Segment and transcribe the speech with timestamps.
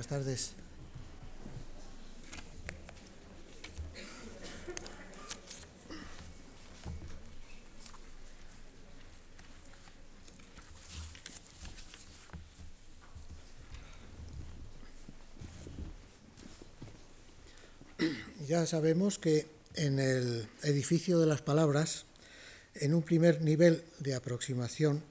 [0.00, 0.52] Buenas tardes.
[18.48, 22.06] Ya sabemos que en el edificio de las palabras,
[22.74, 25.02] en un primer nivel de aproximación,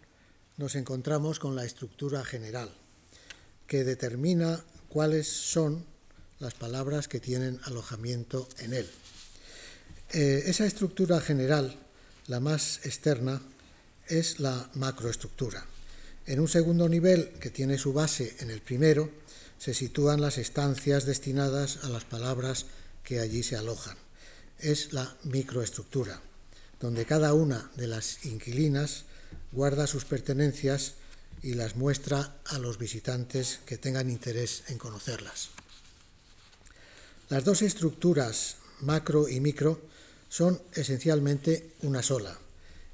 [0.57, 2.71] nos encontramos con la estructura general,
[3.67, 5.85] que determina cuáles son
[6.39, 8.89] las palabras que tienen alojamiento en él.
[10.11, 11.77] Eh, esa estructura general,
[12.27, 13.41] la más externa,
[14.07, 15.65] es la macroestructura.
[16.25, 19.09] En un segundo nivel, que tiene su base en el primero,
[19.59, 22.65] se sitúan las estancias destinadas a las palabras
[23.03, 23.97] que allí se alojan.
[24.57, 26.21] Es la microestructura,
[26.79, 29.05] donde cada una de las inquilinas
[29.51, 30.93] guarda sus pertenencias
[31.41, 35.49] y las muestra a los visitantes que tengan interés en conocerlas.
[37.29, 39.79] Las dos estructuras, macro y micro,
[40.29, 42.37] son esencialmente una sola.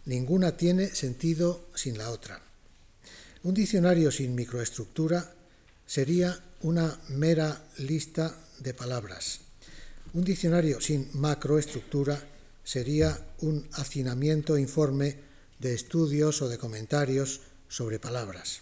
[0.05, 2.41] Ninguna tiene sentido sin la otra.
[3.43, 5.33] Un diccionario sin microestructura
[5.85, 9.41] sería una mera lista de palabras.
[10.13, 12.21] Un diccionario sin macroestructura
[12.63, 15.17] sería un hacinamiento informe
[15.59, 18.61] de estudios o de comentarios sobre palabras.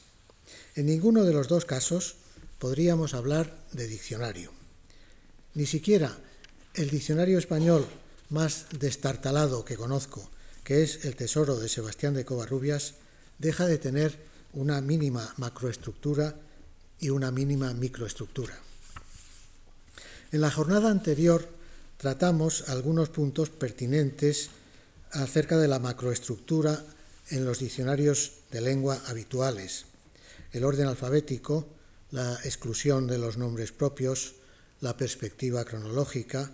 [0.75, 2.15] En ninguno de los dos casos
[2.59, 4.51] podríamos hablar de diccionario.
[5.53, 6.17] Ni siquiera
[6.73, 7.85] el diccionario español
[8.29, 10.29] más destartalado que conozco,
[10.63, 12.95] que es el Tesoro de Sebastián de Covarrubias,
[13.37, 14.17] deja de tener
[14.53, 16.35] una mínima macroestructura
[16.99, 18.57] y una mínima microestructura.
[20.31, 21.47] En la jornada anterior
[21.97, 24.49] tratamos algunos puntos pertinentes
[25.11, 26.83] acerca de la macroestructura
[27.29, 29.85] en los diccionarios de lengua habituales,
[30.51, 31.67] el orden alfabético,
[32.11, 34.35] la exclusión de los nombres propios,
[34.81, 36.51] la perspectiva cronológica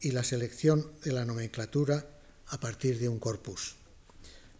[0.00, 2.06] y la selección de la nomenclatura
[2.48, 3.76] a partir de un corpus.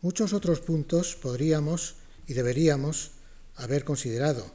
[0.01, 1.95] Muchos otros puntos podríamos
[2.27, 3.13] y deberíamos
[3.57, 4.51] haber considerado,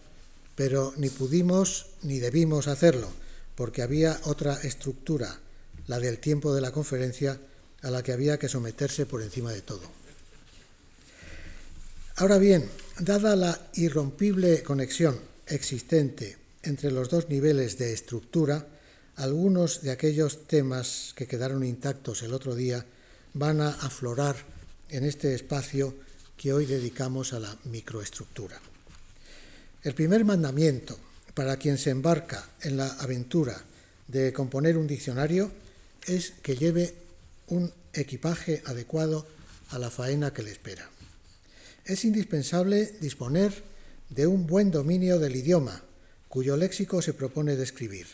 [0.56, 3.09] pero ni pudimos ni debimos hacerlo,
[3.56, 5.40] porque había otra estructura,
[5.88, 7.40] la del tiempo de la conferencia,
[7.81, 9.84] a la que había que someterse por encima de todo.
[12.19, 12.67] Ahora bien,
[12.97, 18.66] dada la irrompible conexión existente entre los dos niveles de estructura,
[19.17, 22.83] algunos de aquellos temas que quedaron intactos el otro día
[23.35, 24.35] van a aflorar
[24.89, 25.94] en este espacio
[26.35, 28.59] que hoy dedicamos a la microestructura.
[29.83, 30.97] El primer mandamiento
[31.35, 33.61] para quien se embarca en la aventura
[34.07, 35.51] de componer un diccionario
[36.07, 36.95] es que lleve
[37.50, 39.27] un equipaje adecuado
[39.69, 40.97] a la faena que le espera
[41.88, 43.64] es indispensable disponer
[44.09, 45.84] de un buen dominio del idioma,
[46.28, 48.08] cuyo léxico se propone describir.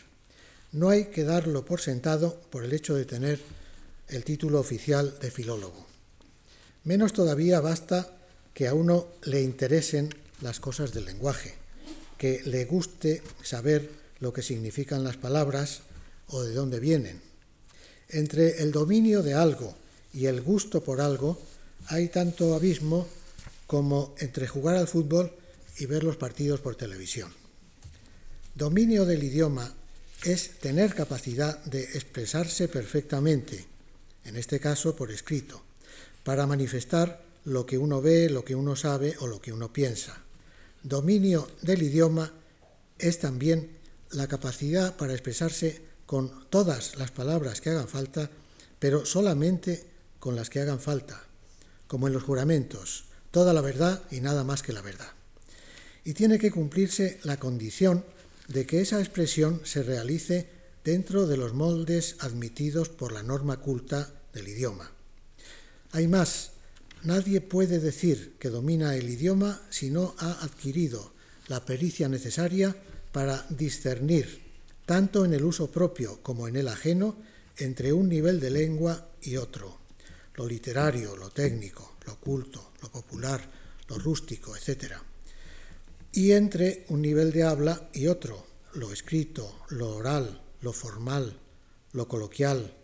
[0.72, 3.40] No hay que darlo por sentado por el hecho de tener
[4.08, 5.86] el título oficial de filólogo.
[6.84, 8.16] Menos todavía basta
[8.52, 11.54] que a uno le interesen las cosas del lenguaje,
[12.18, 15.82] que le guste saber lo que significan las palabras
[16.28, 17.20] o de dónde vienen.
[18.08, 19.74] Entre el dominio de algo
[20.12, 21.40] y el gusto por algo
[21.88, 23.08] hay tanto abismo
[23.66, 25.32] como entre jugar al fútbol
[25.78, 27.32] y ver los partidos por televisión.
[28.54, 29.72] Dominio del idioma
[30.22, 33.66] es tener capacidad de expresarse perfectamente,
[34.24, 35.62] en este caso por escrito,
[36.22, 40.16] para manifestar lo que uno ve, lo que uno sabe o lo que uno piensa.
[40.82, 42.32] Dominio del idioma
[42.98, 43.76] es también
[44.12, 48.30] la capacidad para expresarse con todas las palabras que hagan falta,
[48.78, 49.84] pero solamente
[50.20, 51.22] con las que hagan falta,
[51.86, 53.04] como en los juramentos,
[53.34, 55.08] toda la verdad y nada más que la verdad.
[56.04, 58.04] Y tiene que cumplirse la condición
[58.46, 60.48] de que esa expresión se realice
[60.84, 64.88] dentro de los moldes admitidos por la norma culta del idioma.
[65.90, 66.52] Hay más,
[67.02, 71.12] nadie puede decir que domina el idioma si no ha adquirido
[71.48, 72.76] la pericia necesaria
[73.10, 74.42] para discernir,
[74.86, 77.16] tanto en el uso propio como en el ajeno,
[77.56, 79.80] entre un nivel de lengua y otro,
[80.36, 83.50] lo literario, lo técnico, lo culto, lo popular,
[83.88, 84.94] lo rústico, etc.
[86.12, 91.38] Y entre un nivel de habla y otro, lo escrito, lo oral, lo formal,
[91.92, 92.74] lo coloquial,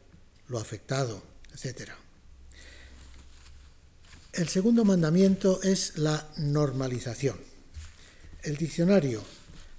[0.49, 1.23] lo afectado,
[1.53, 1.91] etc.
[4.33, 7.39] El segundo mandamiento es la normalización.
[8.43, 9.23] El diccionario,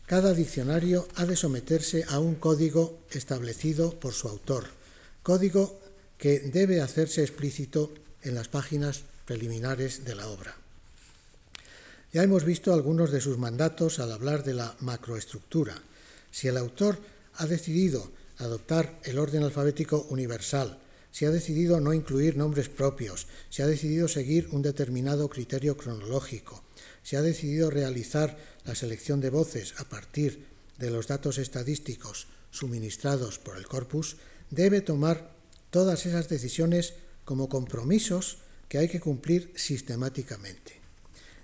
[0.05, 4.65] cada diccionario ha de someterse a un código establecido por su autor,
[5.23, 5.79] código
[6.17, 10.55] que debe hacerse explícito en las páginas preliminares de la obra.
[12.13, 15.81] Ya hemos visto algunos de sus mandatos al hablar de la macroestructura,
[16.31, 16.97] Si el autor
[17.35, 20.79] ha decidido adoptar el orden alfabético universal,
[21.11, 26.63] si ha decidido no incluir nombres propios, si ha decidido seguir un determinado criterio cronológico,
[27.03, 30.45] si ha decidido realizar la selección de voces a partir
[30.77, 34.17] de los datos estadísticos suministrados por el corpus,
[34.49, 35.31] debe tomar
[35.69, 36.93] todas esas decisiones
[37.25, 38.37] como compromisos
[38.71, 40.79] que hay que cumplir sistemáticamente.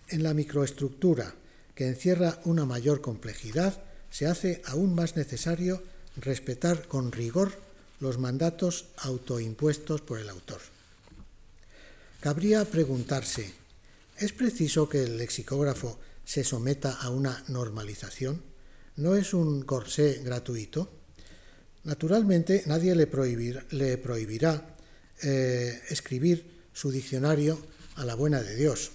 [0.07, 1.35] En la microestructura,
[1.75, 5.83] que encierra una mayor complejidad, se hace aún más necesario
[6.15, 7.51] respetar con rigor
[7.99, 10.61] los mandatos autoimpuestos por el autor.
[12.21, 13.51] Cabría preguntarse,
[14.17, 18.41] ¿es preciso que el lexicógrafo se someta a una normalización?
[18.95, 20.89] ¿No es un corsé gratuito?
[21.83, 24.77] Naturalmente, nadie le, prohibirá
[25.21, 27.57] eh, escribir su diccionario
[27.95, 28.91] a la buena de Dios,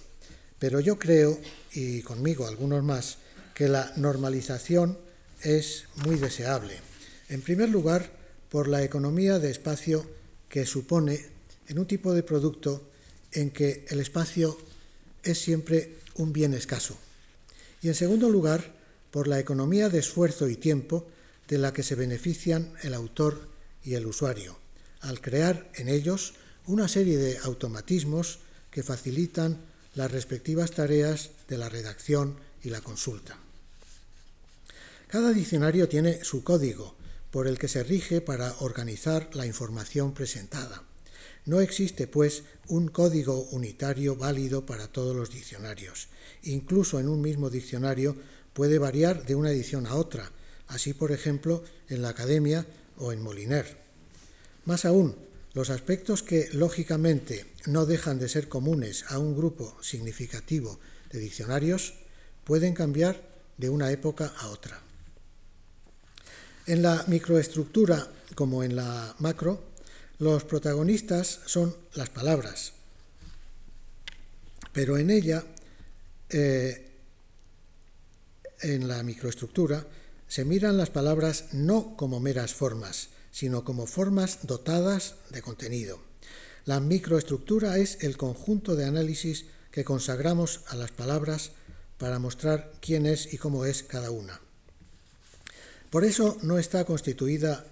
[0.57, 1.37] pero yo creo,
[1.73, 3.17] y conmigo algunos más,
[3.53, 4.97] que la normalización
[5.41, 6.79] es muy deseable.
[7.27, 8.09] En primer lugar,
[8.47, 10.09] por la economía de espacio
[10.47, 11.25] que supone
[11.67, 12.89] en un tipo de producto
[13.33, 14.57] en que el espacio
[15.21, 16.95] es siempre un bien escaso.
[17.81, 18.73] Y en segundo lugar,
[19.11, 21.05] por la economía de esfuerzo y tiempo
[21.49, 23.49] de la que se benefician el autor
[23.83, 24.57] y el usuario,
[25.01, 26.35] al crear en ellos
[26.67, 28.39] una serie de automatismos
[28.71, 29.59] que facilitan
[29.95, 33.37] las respectivas tareas de la redacción y la consulta.
[35.07, 36.95] Cada diccionario tiene su código,
[37.29, 40.83] por el que se rige para organizar la información presentada.
[41.45, 46.07] No existe, pues, un código unitario válido para todos los diccionarios.
[46.43, 48.15] Incluso en un mismo diccionario
[48.53, 50.31] puede variar de una edición a otra,
[50.67, 52.65] así por ejemplo en la Academia
[52.97, 53.77] o en Moliner.
[54.65, 55.15] Más aún,
[55.53, 60.79] los aspectos que lógicamente no dejan de ser comunes a un grupo significativo
[61.11, 61.93] de diccionarios
[62.43, 63.21] pueden cambiar
[63.57, 64.81] de una época a otra.
[66.65, 69.61] En la microestructura, como en la macro,
[70.19, 72.73] los protagonistas son las palabras,
[74.71, 75.43] pero en ella,
[76.29, 76.89] eh,
[78.61, 79.85] en la microestructura,
[80.27, 85.99] se miran las palabras no como meras formas, sino como formas dotadas de contenido.
[86.63, 91.51] La microestructura es el conjunto de análisis que consagramos a las palabras
[91.97, 94.39] para mostrar quién es y cómo es cada una.
[95.89, 97.65] Por eso no está constituida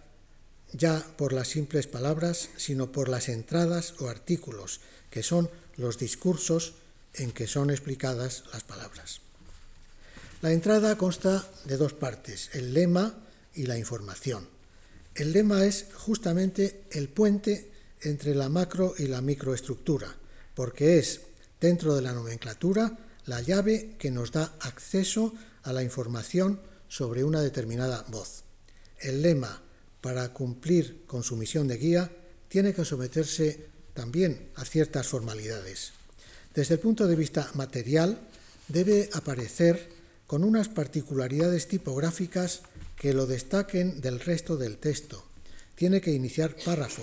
[0.74, 6.74] ya por las simples palabras, sino por las entradas o artículos, que son los discursos
[7.14, 9.22] en que son explicadas las palabras.
[10.42, 13.14] La entrada consta de dos partes, el lema
[13.54, 14.61] y la información.
[15.16, 17.72] El lema es justamente el puente
[18.02, 20.16] entre la macro y la microestructura,
[20.56, 21.22] porque es,
[21.60, 27.42] dentro de la nomenclatura, la llave que nos da acceso a la información sobre una
[27.42, 28.44] determinada voz.
[29.00, 29.62] El lema,
[30.00, 32.12] para cumplir con su misión de guía,
[32.48, 35.92] tiene que someterse también a ciertas formalidades.
[36.54, 38.20] Desde el punto de vista material,
[38.68, 39.90] debe aparecer
[40.26, 42.62] con unas particularidades tipográficas
[43.02, 45.26] que lo destaquen del resto del texto.
[45.74, 47.02] Tiene que iniciar párrafo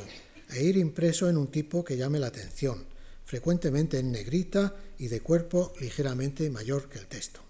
[0.49, 2.87] e ir impreso en un tipo que llame la atención,
[3.25, 7.41] frecuentemente en negrita y de cuerpo ligeramente mayor que el texto.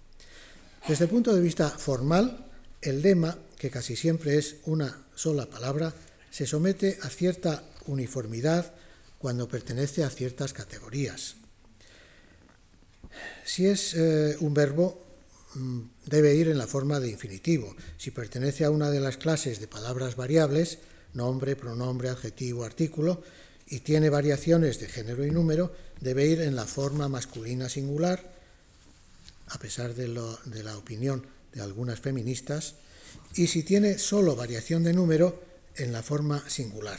[0.88, 2.48] Desde el punto de vista formal,
[2.80, 5.92] el lema, que casi siempre es una sola palabra,
[6.30, 8.72] se somete a cierta uniformidad
[9.18, 11.36] cuando pertenece a ciertas categorías.
[13.44, 15.07] Si es eh, un verbo,
[16.06, 17.74] debe ir en la forma de infinitivo.
[17.96, 20.78] Si pertenece a una de las clases de palabras variables,
[21.14, 23.22] nombre, pronombre, adjetivo, artículo,
[23.66, 28.32] y tiene variaciones de género y número, debe ir en la forma masculina singular,
[29.48, 32.74] a pesar de, la opinión de algunas feministas,
[33.34, 35.42] y si tiene solo variación de número
[35.76, 36.98] en la forma singular.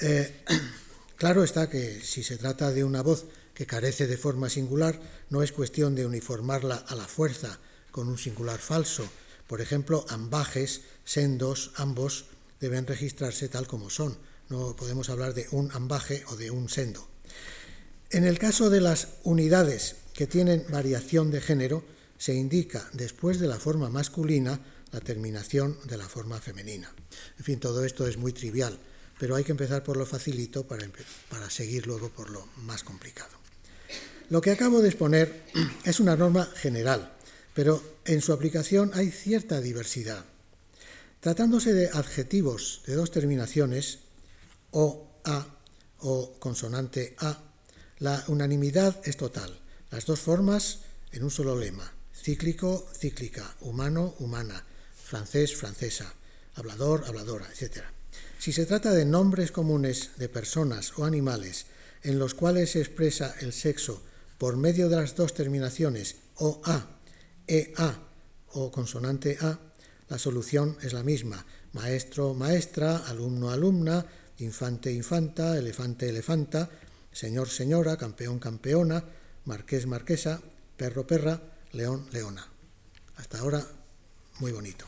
[0.00, 0.42] Eh,
[1.16, 3.26] claro está que si se trata de una voz
[3.60, 4.98] que carece de forma singular,
[5.28, 7.58] no es cuestión de uniformarla a la fuerza
[7.90, 9.04] con un singular falso.
[9.46, 12.24] Por ejemplo, ambajes, sendos, ambos
[12.58, 14.16] deben registrarse tal como son.
[14.48, 17.06] No podemos hablar de un ambaje o de un sendo.
[18.08, 21.84] En el caso de las unidades que tienen variación de género,
[22.16, 24.58] se indica después de la forma masculina
[24.90, 26.94] la terminación de la forma femenina.
[27.36, 28.78] En fin, todo esto es muy trivial,
[29.18, 30.88] pero hay que empezar por lo facilito para,
[31.28, 33.40] para seguir luego por lo más complicado.
[34.30, 35.42] Lo que acabo de exponer
[35.84, 37.12] es una norma general,
[37.52, 40.24] pero en su aplicación hay cierta diversidad.
[41.18, 43.98] Tratándose de adjetivos de dos terminaciones,
[44.70, 45.46] o, a
[45.98, 47.42] o consonante a,
[47.98, 49.60] la unanimidad es total
[49.90, 50.78] las dos formas
[51.10, 56.14] en un solo lema, cíclico, cíclica, humano, humana, francés, francesa,
[56.54, 57.82] hablador, habladora, etc.
[58.38, 61.66] Si se trata de nombres comunes de personas o animales
[62.04, 64.00] en los cuales se expresa el sexo
[64.40, 66.96] por medio de las dos terminaciones OA,
[67.46, 68.00] EA
[68.56, 69.60] o consonante A,
[70.08, 71.44] la solución es la misma.
[71.74, 74.06] Maestro, maestra, alumno, alumna,
[74.38, 76.70] infante, infanta, elefante, elefanta,
[77.12, 79.04] señor, señora, campeón, campeona,
[79.44, 80.40] marqués, marquesa,
[80.74, 81.42] perro, perra,
[81.72, 82.48] león, leona.
[83.16, 83.62] Hasta ahora,
[84.38, 84.86] muy bonito.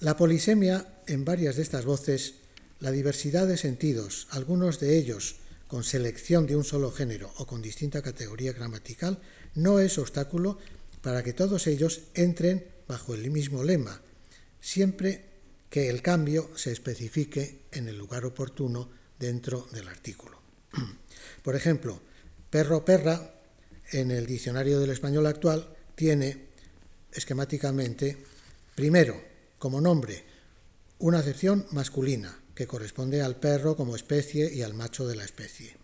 [0.00, 2.36] La polisemia en varias de estas voces,
[2.80, 5.41] la diversidad de sentidos, algunos de ellos
[5.72, 9.22] con selección de un solo género o con distinta categoría gramatical,
[9.54, 10.58] no es obstáculo
[11.00, 14.02] para que todos ellos entren bajo el mismo lema,
[14.60, 15.24] siempre
[15.70, 20.42] que el cambio se especifique en el lugar oportuno dentro del artículo.
[21.42, 22.02] Por ejemplo,
[22.50, 23.32] perro, perra,
[23.92, 26.48] en el diccionario del español actual, tiene
[27.14, 28.18] esquemáticamente,
[28.74, 29.18] primero,
[29.58, 30.22] como nombre,
[30.98, 35.76] una acepción masculina, que corresponde al perro como especie y al macho de la especie.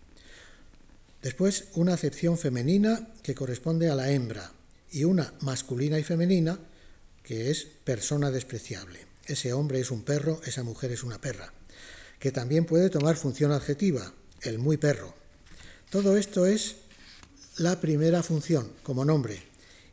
[1.21, 4.53] Después, una acepción femenina que corresponde a la hembra
[4.91, 6.59] y una masculina y femenina
[7.23, 9.05] que es persona despreciable.
[9.25, 11.53] Ese hombre es un perro, esa mujer es una perra,
[12.19, 15.13] que también puede tomar función adjetiva, el muy perro.
[15.91, 16.77] Todo esto es
[17.57, 19.43] la primera función como nombre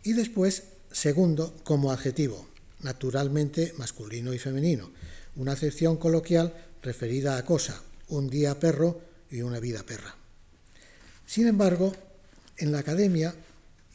[0.05, 2.49] y después segundo como adjetivo,
[2.81, 4.91] naturalmente masculino y femenino,
[5.35, 6.55] una acepción coloquial
[6.87, 10.15] referida a cosa, un día perro y una vida perra.
[11.27, 11.93] Sin embargo,
[12.59, 13.35] en la academia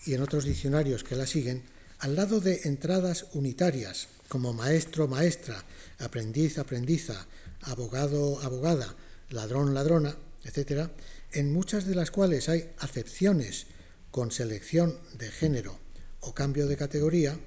[0.05, 1.63] y en otros diccionarios que la siguen,
[1.99, 5.63] al lado de entradas unitarias como maestro, maestra,
[5.99, 7.27] aprendiz, aprendiza,
[7.61, 8.93] abogado, abogada,
[9.29, 10.89] ladrón, ladrona, etc.,
[11.31, 13.67] en muchas de las cuales hay acepciones
[14.11, 15.79] con selección de género
[16.19, 17.39] o cambio de categoría,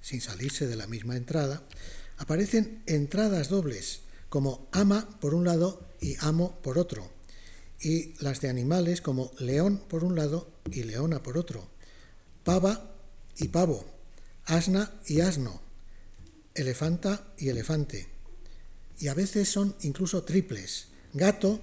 [0.00, 1.62] sin salirse de la misma entrada,
[2.16, 7.10] aparecen entradas dobles, como ama por un lado y amo por otro,
[7.80, 11.68] y las de animales como león por un lado y leona por otro,
[12.44, 12.94] pava
[13.36, 13.84] y pavo,
[14.44, 15.60] asna y asno,
[16.54, 18.08] elefanta y elefante,
[18.98, 21.60] y a veces son incluso triples, gato,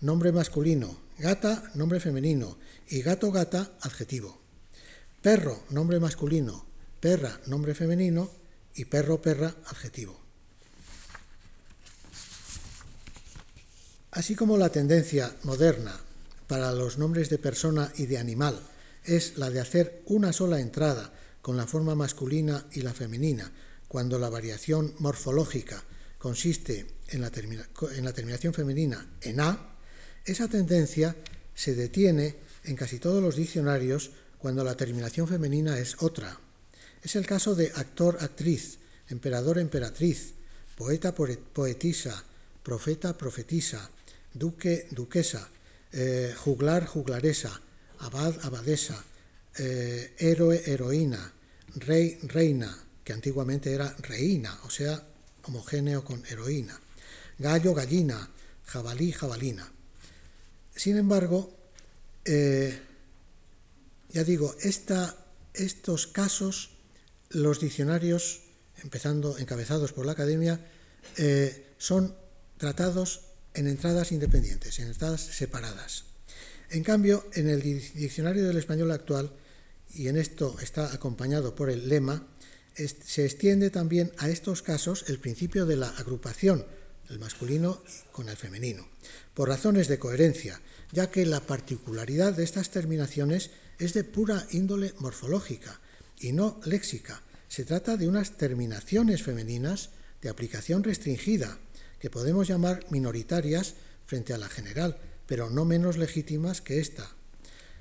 [0.00, 2.56] nombre masculino, gata, nombre femenino,
[2.88, 4.38] y gato, gata, adjetivo.
[5.20, 6.64] Perro, nombre masculino,
[7.00, 8.30] perra, nombre femenino,
[8.74, 10.27] y perro, perra, adjetivo.
[14.18, 15.94] Así como la tendencia moderna
[16.48, 18.58] para los nombres de persona y de animal
[19.04, 23.48] es la de hacer una sola entrada con la forma masculina y la femenina,
[23.86, 25.84] cuando la variación morfológica
[26.18, 29.76] consiste en la, terminación femenina en A,
[30.24, 31.14] esa tendencia
[31.54, 36.40] se detiene en casi todos los diccionarios cuando la terminación femenina es otra.
[37.04, 38.78] Es el caso de actor-actriz,
[39.10, 40.34] emperador-emperatriz,
[40.74, 42.24] poeta-poetisa,
[42.64, 43.90] profeta-profetisa,
[44.38, 45.48] duque-duquesa,
[45.92, 47.60] eh, juglar-juglaresa,
[48.00, 49.02] abad-abadesa,
[49.58, 51.32] eh, héroe-heroína,
[51.76, 55.02] rey-reina, que antiguamente era reina, o sea,
[55.44, 56.78] homogéneo con heroína,
[57.38, 58.30] gallo-gallina,
[58.66, 59.72] jabalí-jabalina.
[60.74, 61.56] Sin embargo,
[62.24, 62.78] eh,
[64.10, 66.70] ya digo, estos casos,
[67.30, 68.42] los diccionarios,
[68.82, 70.60] empezando encabezados por la academia,
[71.78, 72.14] son
[72.58, 73.27] tratados
[73.58, 76.04] en entradas independientes, en entradas separadas.
[76.70, 79.32] En cambio, en el diccionario del español actual,
[79.92, 82.26] y en esto está acompañado por el lema,
[82.74, 86.66] se extiende también a estos casos el principio de la agrupación,
[87.08, 88.86] el masculino con el femenino,
[89.34, 90.60] por razones de coherencia,
[90.92, 93.50] ya que la particularidad de estas terminaciones
[93.80, 95.80] es de pura índole morfológica
[96.20, 97.22] y no léxica.
[97.48, 99.90] Se trata de unas terminaciones femeninas
[100.22, 101.58] de aplicación restringida,
[101.98, 103.74] que podemos llamar minoritarias
[104.06, 107.10] frente a la general, pero no menos legítimas que esta.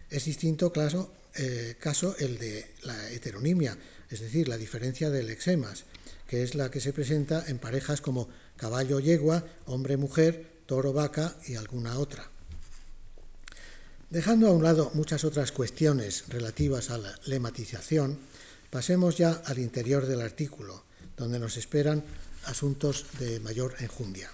[0.09, 3.77] Es distinto caso, eh, caso el de la heteronimia,
[4.09, 5.85] es decir, la diferencia de lexemas,
[6.27, 12.29] que es la que se presenta en parejas como caballo-yegua, hombre-mujer, toro-vaca y alguna otra.
[14.09, 18.17] Dejando a un lado muchas otras cuestiones relativas a la lematización,
[18.69, 20.83] pasemos ya al interior del artículo,
[21.17, 22.03] donde nos esperan
[22.45, 24.31] asuntos de mayor enjundia.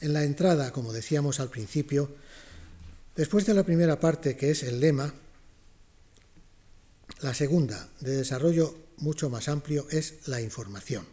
[0.00, 2.14] En la entrada, como decíamos al principio,
[3.14, 5.14] después de la primera parte, que es el lema,
[7.20, 11.06] la segunda, de desarrollo mucho más amplio, es la información.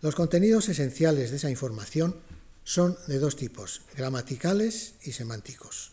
[0.00, 2.16] Los contenidos esenciales de esa información
[2.64, 5.92] son de dos tipos, gramaticales y semánticos.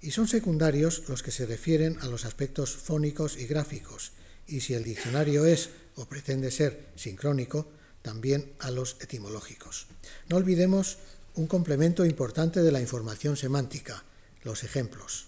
[0.00, 4.12] Y son secundarios los que se refieren a los aspectos fónicos y gráficos,
[4.46, 7.66] y si el diccionario es o pretende ser sincrónico,
[8.02, 9.90] también a los etimológicos.
[10.30, 10.98] No olvidemos
[11.34, 14.04] un complemento importante de la información semántica,
[14.44, 15.26] los ejemplos.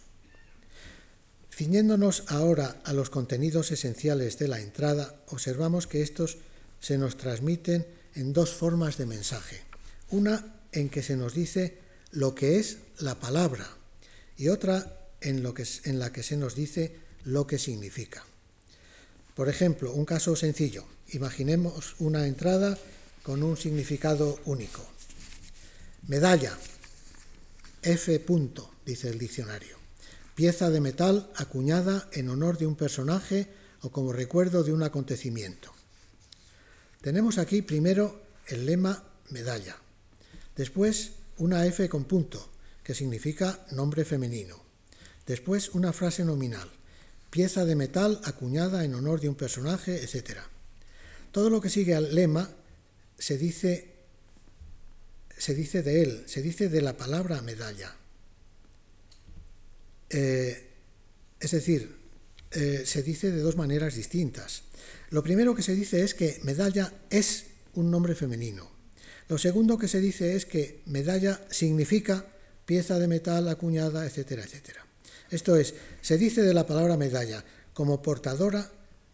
[1.50, 6.38] Ciñéndonos ahora a los contenidos esenciales de la entrada, observamos que estos
[6.80, 9.62] se nos transmiten en dos formas de mensaje.
[10.08, 11.78] Una en que se nos dice
[12.12, 13.68] lo que es la palabra
[14.36, 18.24] y otra en, lo que, en la que se nos dice lo que significa.
[19.40, 20.84] Por ejemplo, un caso sencillo.
[21.12, 22.76] Imaginemos una entrada
[23.22, 24.86] con un significado único.
[26.08, 26.52] Medalla,
[27.80, 28.20] F.
[28.20, 29.78] Punto, dice el diccionario.
[30.34, 33.48] Pieza de metal acuñada en honor de un personaje
[33.80, 35.72] o como recuerdo de un acontecimiento.
[37.00, 39.78] Tenemos aquí primero el lema medalla,
[40.54, 42.46] después una F con punto,
[42.84, 44.62] que significa nombre femenino,
[45.24, 46.70] después una frase nominal,
[47.30, 50.40] pieza de metal acuñada en honor de un personaje, etc.
[51.32, 52.50] Todo lo que sigue al lema
[53.18, 53.88] se dice,
[55.36, 57.96] se dice de él, se dice de la palabra medalla.
[60.10, 60.66] Eh,
[61.38, 61.96] es decir,
[62.50, 64.64] eh, se dice de dos maneras distintas.
[65.10, 68.70] Lo primero que se dice es que medalla es un nombre femenino.
[69.28, 72.26] Lo segundo que se dice es que medalla significa
[72.66, 74.84] pieza de metal acuñada, etcétera, etcétera.
[75.30, 78.70] Esto es, se dice de la palabra medalla como portadora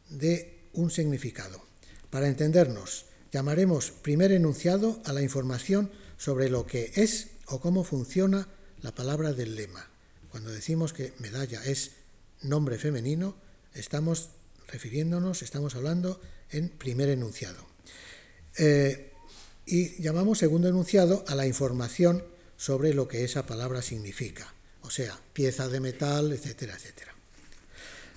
[0.08, 1.62] de un significado.
[2.10, 8.48] Para entendernos, llamaremos primer enunciado a la información sobre lo que es o cómo funciona
[8.82, 9.88] la palabra del lema.
[10.30, 11.92] Cuando decimos que medalla es
[12.42, 13.36] nombre femenino,
[13.74, 14.30] estamos
[14.68, 16.20] refiriéndonos, estamos hablando
[16.50, 17.66] en primer enunciado.
[18.58, 19.12] Eh,
[19.66, 22.24] y llamamos segundo enunciado a la información
[22.56, 24.54] sobre lo que esa palabra significa,
[24.86, 27.12] o sea, pieza de metal, etcétera, etcétera.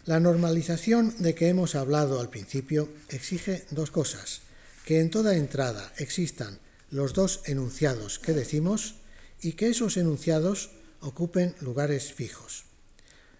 [0.05, 4.41] La normalización de que hemos hablado al principio exige dos cosas,
[4.85, 6.59] que en toda entrada existan
[6.91, 8.95] los dos enunciados que decimos
[9.41, 12.65] y que esos enunciados ocupen lugares fijos.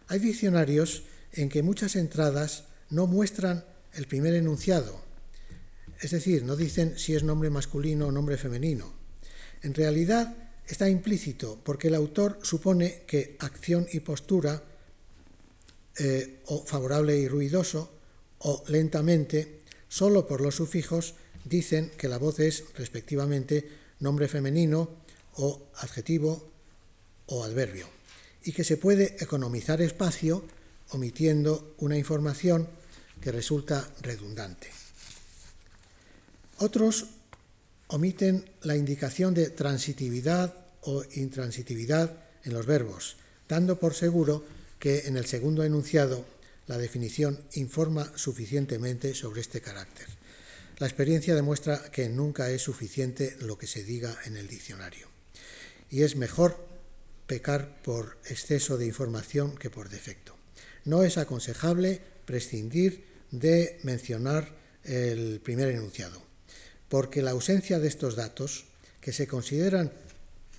[0.07, 5.03] Hay diccionarios en que muchas entradas no muestran el primer enunciado,
[6.01, 8.93] es decir, no dicen si es nombre masculino o nombre femenino.
[9.61, 14.63] En realidad está implícito porque el autor supone que acción y postura,
[15.97, 17.91] eh, o favorable y ruidoso,
[18.39, 23.67] o lentamente, solo por los sufijos, dicen que la voz es respectivamente
[23.99, 24.89] nombre femenino
[25.35, 26.49] o adjetivo
[27.27, 27.87] o adverbio,
[28.43, 30.45] y que se puede economizar espacio
[30.89, 32.67] omitiendo una información
[33.21, 34.69] que resulta redundante.
[36.59, 37.05] Otros
[37.89, 44.45] omiten la indicación de transitividad o intransitividad en los verbos, dando por seguro
[44.79, 46.25] que en el segundo enunciado
[46.67, 50.05] la definición informa suficientemente sobre este carácter.
[50.77, 55.07] La experiencia demuestra que nunca es suficiente lo que se diga en el diccionario.
[55.89, 56.63] Y es mejor
[57.25, 60.37] pecar por exceso de información que por defecto.
[60.85, 66.28] No es aconsejable prescindir de mencionar el primer enunciado,
[66.89, 68.65] porque la ausencia de estos datos,
[68.99, 69.91] que se consideran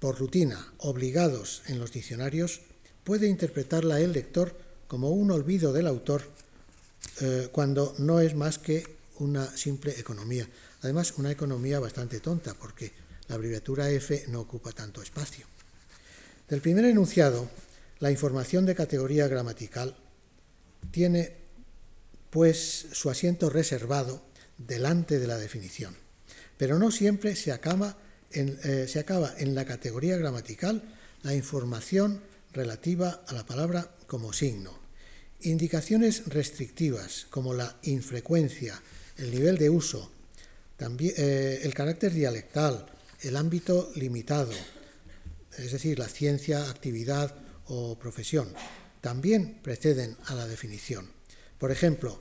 [0.01, 2.63] por rutina obligados en los diccionarios,
[3.05, 4.57] puede interpretarla el lector
[4.89, 6.23] como un olvido del autor
[7.21, 8.85] eh, cuando no es más que
[9.19, 10.49] una simple economía.
[10.83, 12.93] Además, una economía bastante tonta, porque
[13.29, 15.47] la abreviatura F no ocupa tanto espacio.
[16.49, 17.49] Del primer enunciado,
[18.01, 19.95] la información de categoría gramatical
[20.91, 21.37] tiene
[22.31, 24.23] pues su asiento reservado
[24.57, 25.97] delante de la definición,
[26.61, 27.97] pero no siempre se acaba
[28.33, 30.83] en, eh, se acaba en la categoría gramatical
[31.23, 32.21] la información
[32.53, 34.79] relativa a la palabra como signo.
[35.41, 38.79] Indicaciones restrictivas como la infrecuencia,
[39.17, 40.13] el nivel de uso,
[40.79, 42.85] eh, el carácter dialectal,
[43.23, 44.53] el ámbito limitado,
[45.57, 47.35] es decir, la ciencia, actividad
[47.69, 48.53] o profesión,
[49.01, 51.11] también preceden a la definición.
[51.57, 52.21] Por ejemplo,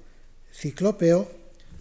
[0.53, 1.29] ciclópeo,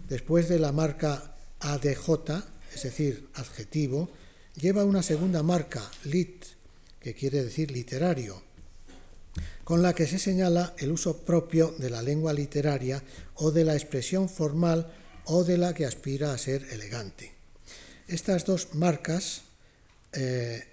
[0.09, 2.43] después de la marca ADJ,
[2.73, 4.09] es decir, adjetivo,
[4.55, 6.45] lleva una segunda marca, lit,
[6.99, 8.41] que quiere decir literario,
[9.63, 13.03] con la que se señala el uso propio de la lengua literaria
[13.35, 14.91] o de la expresión formal
[15.25, 17.31] o de la que aspira a ser elegante.
[18.07, 19.43] Estas dos marcas
[20.13, 20.65] eh,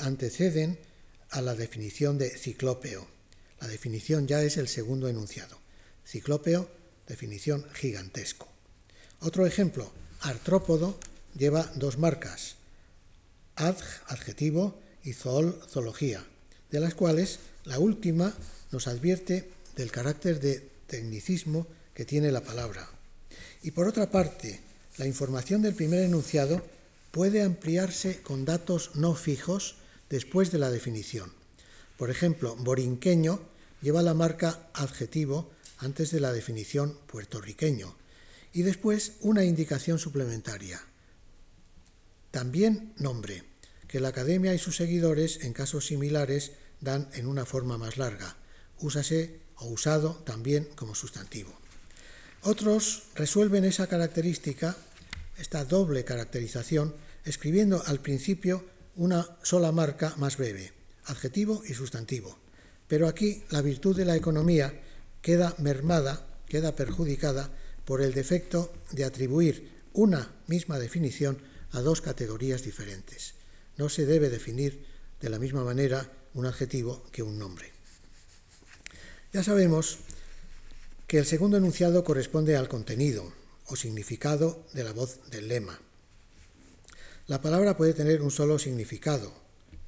[0.00, 0.78] anteceden
[1.30, 3.06] a la definición de ciclópeo.
[3.60, 5.58] La definición ya es el segundo enunciado.
[6.06, 6.70] Ciclópeo,
[7.06, 8.48] definición gigantesco.
[9.20, 10.98] Otro ejemplo, artrópodo
[11.36, 12.54] lleva dos marcas,
[13.56, 16.24] adj, adjetivo, y zool, zoología,
[16.70, 18.34] de las cuales la última
[18.70, 22.88] nos advierte del carácter de tecnicismo que tiene la palabra.
[23.62, 24.60] Y por otra parte,
[24.98, 26.62] la información del primer enunciado
[27.10, 29.76] puede ampliarse con datos no fijos
[30.10, 31.32] después de la definición.
[31.96, 33.40] Por ejemplo, borinqueño
[33.80, 37.94] lleva la marca adjetivo antes de la definición puertorriqueño
[38.52, 40.80] y después una indicación suplementaria.
[42.30, 43.44] También nombre,
[43.88, 48.36] que la academia y sus seguidores en casos similares dan en una forma más larga.
[48.78, 51.52] Úsase o usado también como sustantivo.
[52.42, 54.76] Otros resuelven esa característica,
[55.38, 60.72] esta doble caracterización, escribiendo al principio una sola marca más breve,
[61.06, 62.38] adjetivo y sustantivo.
[62.86, 64.72] Pero aquí la virtud de la economía
[65.22, 67.50] queda mermada, queda perjudicada
[67.88, 71.38] por el defecto de atribuir una misma definición
[71.70, 73.32] a dos categorías diferentes.
[73.78, 74.84] No se debe definir
[75.22, 77.72] de la misma manera un adjetivo que un nombre.
[79.32, 80.00] Ya sabemos
[81.06, 83.32] que el segundo enunciado corresponde al contenido
[83.68, 85.80] o significado de la voz del lema.
[87.26, 89.32] La palabra puede tener un solo significado,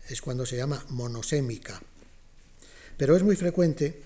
[0.08, 1.82] es cuando se llama monosémica,
[2.96, 4.00] pero es muy frecuente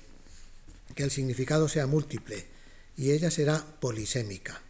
[0.97, 2.54] que el significado sea múltiple
[2.97, 4.63] y ella será polisémica.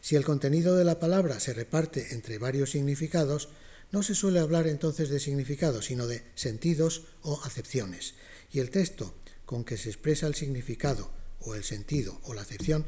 [0.00, 3.48] Si el contenido de la palabra se reparte entre varios significados,
[3.92, 8.14] no se suele hablar entonces de significado, sino de sentidos o acepciones.
[8.50, 9.14] Y el texto
[9.44, 12.86] con que se expresa el significado o el sentido o la acepción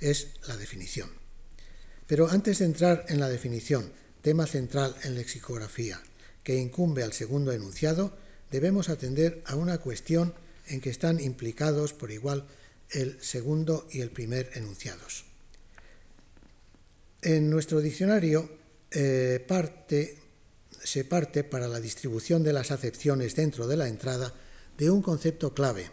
[0.00, 1.10] es la definición.
[2.06, 6.02] Pero antes de entrar en la definición, tema central en lexicografía,
[6.42, 8.16] que incumbe al segundo enunciado,
[8.50, 10.34] debemos atender a una cuestión
[10.66, 12.46] en que están implicados por igual
[12.92, 15.24] el segundo y el primer enunciados.
[17.22, 18.50] En nuestro diccionario
[18.90, 20.18] eh, parte,
[20.82, 24.34] se parte para la distribución de las acepciones dentro de la entrada
[24.78, 25.90] de un concepto clave.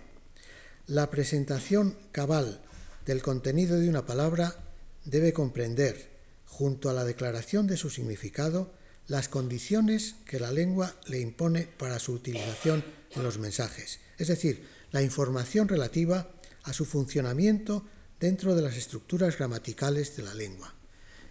[0.87, 2.61] La presentación cabal
[3.05, 4.55] del contenido de una palabra
[5.03, 6.09] debe comprender,
[6.45, 8.73] junto a la declaración de su significado,
[9.07, 14.67] las condiciones que la lengua le impone para su utilización en los mensajes, es decir,
[14.91, 16.29] la información relativa
[16.67, 17.85] a su funcionamiento
[18.19, 20.73] dentro de las estructuras gramaticales de la lengua.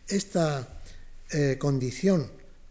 [0.09, 0.81] Esta
[1.31, 2.31] eh, condición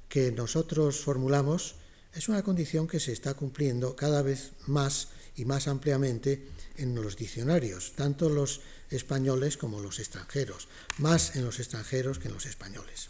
[0.10, 1.75] que nosotros formulamos
[2.13, 6.47] es una condición que se está cumpliendo cada vez más y más ampliamente
[6.78, 12.34] en los diccionarios, tanto los españoles como los extranjeros, más en los extranjeros que en
[12.34, 13.10] los españoles.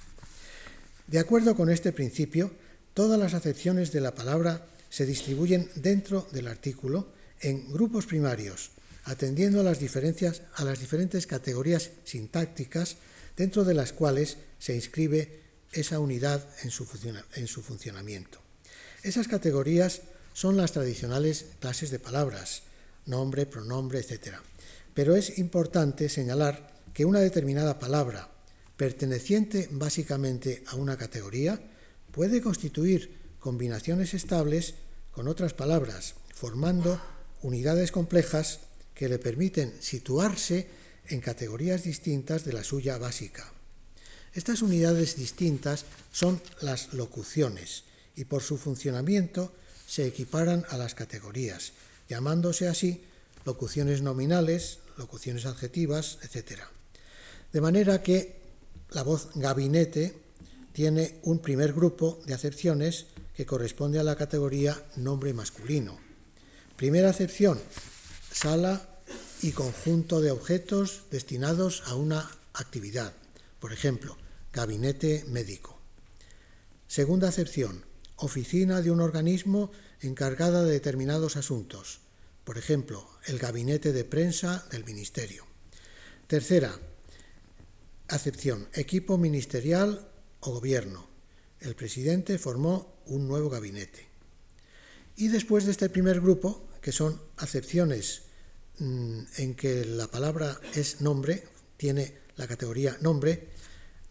[1.08, 2.52] De acuerdo con este principio,
[2.94, 7.08] todas las acepciones de la palabra se distribuyen dentro del artículo
[7.42, 8.72] en grupos primarios,
[9.06, 12.98] atendiendo a las diferencias a las diferentes categorías sintácticas
[13.38, 15.42] dentro de las cuales se inscribe
[15.72, 16.88] esa unidad en su,
[17.36, 18.40] en su funcionamiento.
[19.04, 20.02] Esas categorías
[20.34, 22.64] son las tradicionales clases de palabras,
[23.06, 24.38] nombre, pronombre, etc.
[24.94, 28.30] Pero es importante señalar que una determinada palabra,
[28.78, 31.62] perteneciente básicamente a una categoría,
[32.12, 34.76] puede constituir combinaciones estables
[35.12, 37.00] con otras palabras, formando
[37.42, 38.60] unidades complejas
[38.96, 40.68] que le permiten situarse
[41.08, 43.52] en categorías distintas de la suya básica.
[44.34, 47.84] Estas unidades distintas son las locuciones
[48.16, 49.54] y por su funcionamiento
[49.86, 51.74] se equiparan a las categorías,
[52.10, 53.04] llamándose así
[53.46, 56.62] locuciones nominales, locuciones adjetivas, etc.
[57.54, 58.36] De manera que
[58.92, 60.14] la voz gabinete
[60.74, 63.06] tiene un primer grupo de acepciones
[63.36, 65.98] que corresponde a la categoría nombre masculino.
[66.76, 67.60] Primera acepción,
[68.36, 68.86] sala
[69.42, 73.14] y conjunto de objetos destinados a una actividad,
[73.62, 74.18] por ejemplo,
[74.52, 75.80] gabinete médico.
[76.86, 77.86] Segunda acepción,
[78.18, 79.72] oficina de un organismo
[80.02, 82.02] encargada de determinados asuntos,
[82.44, 85.46] por ejemplo, el gabinete de prensa del ministerio.
[86.28, 86.78] Tercera,
[88.10, 90.10] acepción, equipo ministerial
[90.42, 91.08] o gobierno.
[91.62, 94.08] El presidente formó un nuevo gabinete.
[95.16, 98.25] Y después de este primer grupo, que son acepciones
[98.80, 101.44] en que la palabra es nombre,
[101.78, 103.48] tiene la categoría nombre,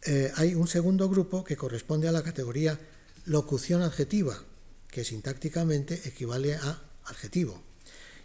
[0.03, 2.79] eh, hay un segundo grupo que corresponde a la categoría
[3.27, 4.43] locución adjetiva,
[4.91, 7.63] que sintácticamente equivale a adjetivo.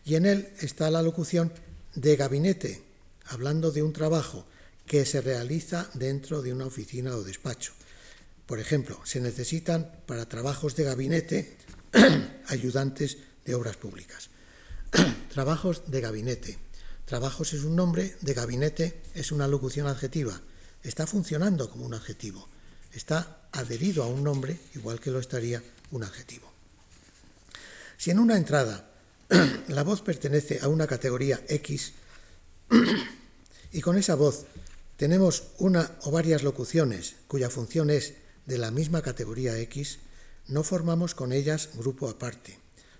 [0.05, 1.51] Y en él está la locución
[1.95, 2.81] de gabinete,
[3.25, 4.45] hablando de un trabajo
[4.85, 7.73] que se realiza dentro de una oficina o despacho.
[8.45, 11.57] Por ejemplo, se necesitan para trabajos de gabinete
[12.47, 14.29] ayudantes de obras públicas.
[15.33, 16.57] Trabajos de gabinete.
[17.05, 20.41] Trabajos es un nombre, de gabinete es una locución adjetiva.
[20.83, 22.47] Está funcionando como un adjetivo.
[22.93, 26.51] Está adherido a un nombre, igual que lo estaría un adjetivo.
[27.97, 28.89] Si en una entrada
[29.67, 31.93] la voz pertenece a una categoría X
[33.71, 34.45] y con esa voz
[34.97, 38.13] tenemos una o varias locuciones cuya función es
[38.45, 39.99] de la misma categoría X,
[40.47, 42.57] no formamos con ellas grupo aparte.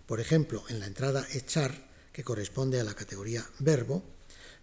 [0.10, 4.02] Por ejemplo, en la entrada echar, que corresponde a la categoría verbo,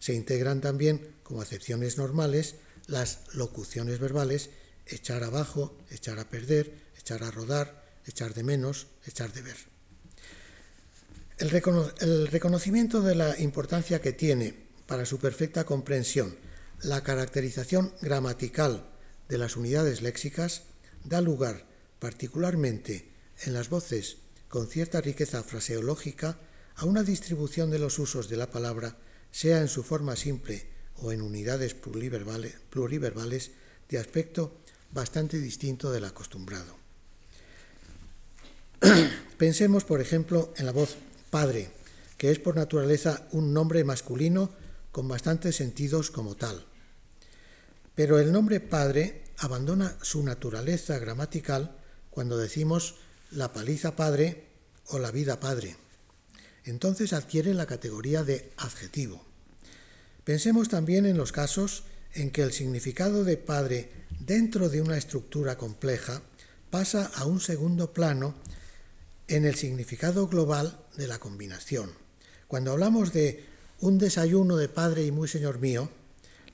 [0.00, 2.56] se integran también como acepciones normales
[2.88, 4.50] las locuciones verbales
[4.86, 9.56] echar abajo, echar a perder, echar a rodar, echar de menos, echar de ver.
[11.38, 14.52] El, reconocimiento de la importancia que tiene
[14.88, 16.36] para su perfecta comprensión
[16.82, 18.90] la caracterización gramatical
[19.28, 20.62] de las unidades léxicas
[21.04, 21.66] da lugar,
[22.00, 23.12] particularmente
[23.44, 24.25] en las voces
[24.56, 26.38] con cierta riqueza fraseológica,
[26.76, 28.96] a una distribución de los usos de la palabra,
[29.30, 30.64] sea en su forma simple
[31.02, 33.50] o en unidades pluriverbales,
[33.90, 34.56] de aspecto
[34.92, 36.74] bastante distinto del acostumbrado.
[39.36, 40.96] Pensemos, por ejemplo, en la voz
[41.28, 41.68] padre,
[42.16, 44.48] que es por naturaleza un nombre masculino
[44.90, 46.64] con bastantes sentidos como tal.
[47.94, 51.76] Pero el nombre padre abandona su naturaleza gramatical
[52.08, 52.94] cuando decimos
[53.32, 54.45] la paliza padre
[54.88, 55.76] o la vida padre.
[56.64, 59.24] Entonces adquiere la categoría de adjetivo.
[60.24, 65.56] Pensemos también en los casos en que el significado de padre dentro de una estructura
[65.56, 66.22] compleja
[66.70, 68.34] pasa a un segundo plano
[69.28, 71.92] en el significado global de la combinación.
[72.48, 73.44] Cuando hablamos de
[73.80, 75.90] un desayuno de padre y muy señor mío,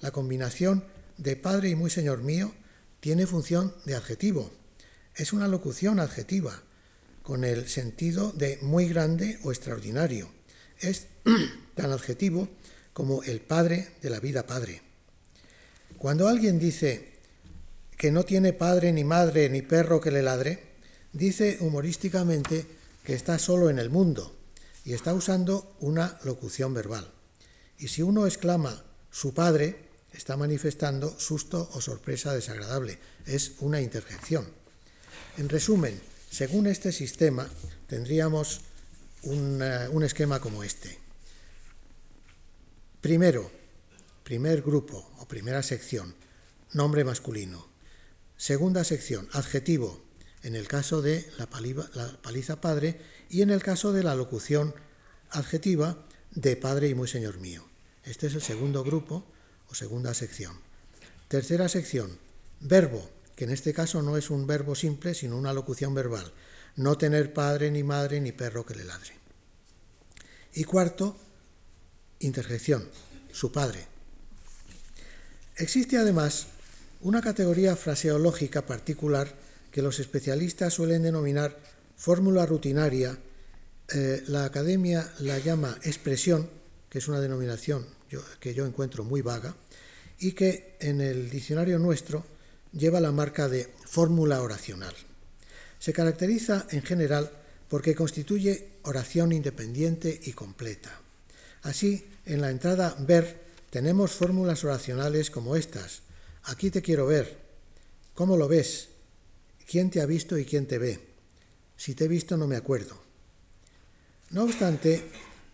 [0.01, 0.85] la combinación
[1.16, 2.53] de padre y muy señor mío
[3.01, 4.51] tiene función de adjetivo.
[5.14, 6.62] Es una locución adjetiva,
[7.22, 10.28] con el sentido de muy grande o extraordinario.
[10.80, 11.06] Es
[11.74, 12.48] tan adjetivo
[12.92, 14.82] como el padre de la vida padre.
[15.98, 17.12] Cuando alguien dice
[17.96, 20.72] que no tiene padre ni madre ni perro que le ladre,
[21.12, 22.66] dice humorísticamente
[23.04, 24.35] que está solo en el mundo
[24.85, 27.08] y está usando una locución verbal.
[27.78, 29.76] Y si uno exclama su padre,
[30.12, 32.98] está manifestando susto o sorpresa desagradable.
[33.26, 34.46] Es una interjección.
[35.38, 36.00] En resumen,
[36.33, 37.47] según este sistema,
[37.87, 38.62] tendríamos
[39.23, 40.99] un, un esquema como este.
[43.03, 43.51] Primero,
[44.25, 46.14] primer grupo o primera sección,
[46.73, 47.68] nombre masculino.
[48.38, 50.01] Segunda sección, adjetivo,
[50.42, 54.75] en el caso de la, paliza padre y en el caso de la locución
[55.31, 57.62] adjetiva de padre y muy señor mío.
[58.05, 59.23] Este es el segundo grupo
[59.68, 60.57] o segunda sección.
[61.29, 62.18] Tercera sección,
[62.61, 66.33] verbo, que en este caso no es un verbo simple, sino una locución verbal.
[66.77, 69.12] No tener padre, ni madre, ni perro que le ladre.
[70.55, 71.16] Y cuarto,
[72.21, 72.88] interjección,
[73.33, 73.87] su padre.
[75.57, 76.47] Existe además
[77.01, 79.35] una categoría fraseológica particular
[79.71, 81.59] que los especialistas suelen denominar
[81.97, 83.18] fórmula rutinaria.
[83.88, 86.49] Eh, la academia la llama expresión,
[86.88, 87.87] que es una denominación
[88.40, 89.57] que yo encuentro muy vaga,
[90.18, 92.25] y que en el diccionario nuestro
[92.72, 94.94] lleva la marca de fórmula oracional.
[95.78, 97.30] Se caracteriza en general
[97.68, 101.00] porque constituye oración independiente y completa.
[101.62, 106.02] Así, en la entrada ver tenemos fórmulas oracionales como estas.
[106.44, 107.38] Aquí te quiero ver.
[108.14, 108.88] ¿Cómo lo ves?
[109.66, 111.00] ¿Quién te ha visto y quién te ve?
[111.76, 113.00] Si te he visto no me acuerdo.
[114.30, 115.02] No obstante,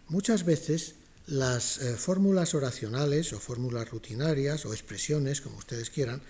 [0.08, 0.94] muchas veces
[1.26, 6.22] las eh, fórmulas oracionales o fórmulas rutinarias o expresiones, como ustedes quieran,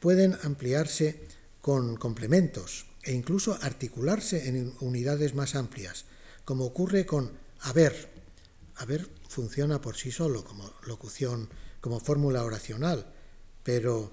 [0.00, 1.20] pueden ampliarse
[1.60, 6.04] con complementos e incluso articularse en unidades más amplias,
[6.44, 8.10] como ocurre con haber.
[8.76, 11.48] Haber funciona por sí solo como locución,
[11.80, 13.12] como fórmula oracional,
[13.62, 14.12] pero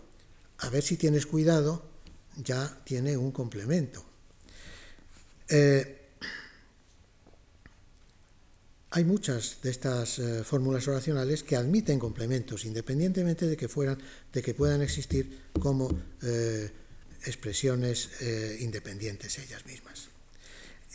[0.60, 1.84] a ver si tienes cuidado
[2.36, 4.06] ya tiene un complemento.
[5.50, 5.97] Eh,
[8.98, 14.00] hay muchas de estas eh, fórmulas oracionales que admiten complementos, independientemente de que, fueran,
[14.34, 15.88] de que puedan existir como
[16.24, 16.72] eh,
[17.24, 18.10] expresiones
[18.60, 20.10] independientes ellas mismas.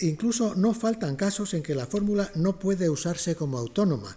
[0.00, 4.16] Incluso no faltan casos en que la fórmula no puede usarse como autónoma.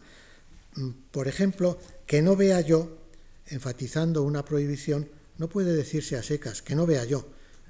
[0.78, 2.98] Mm, por ejemplo, que no vea yo,
[3.46, 7.28] enfatizando una prohibición, no puede decirse a secas, que no vea yo.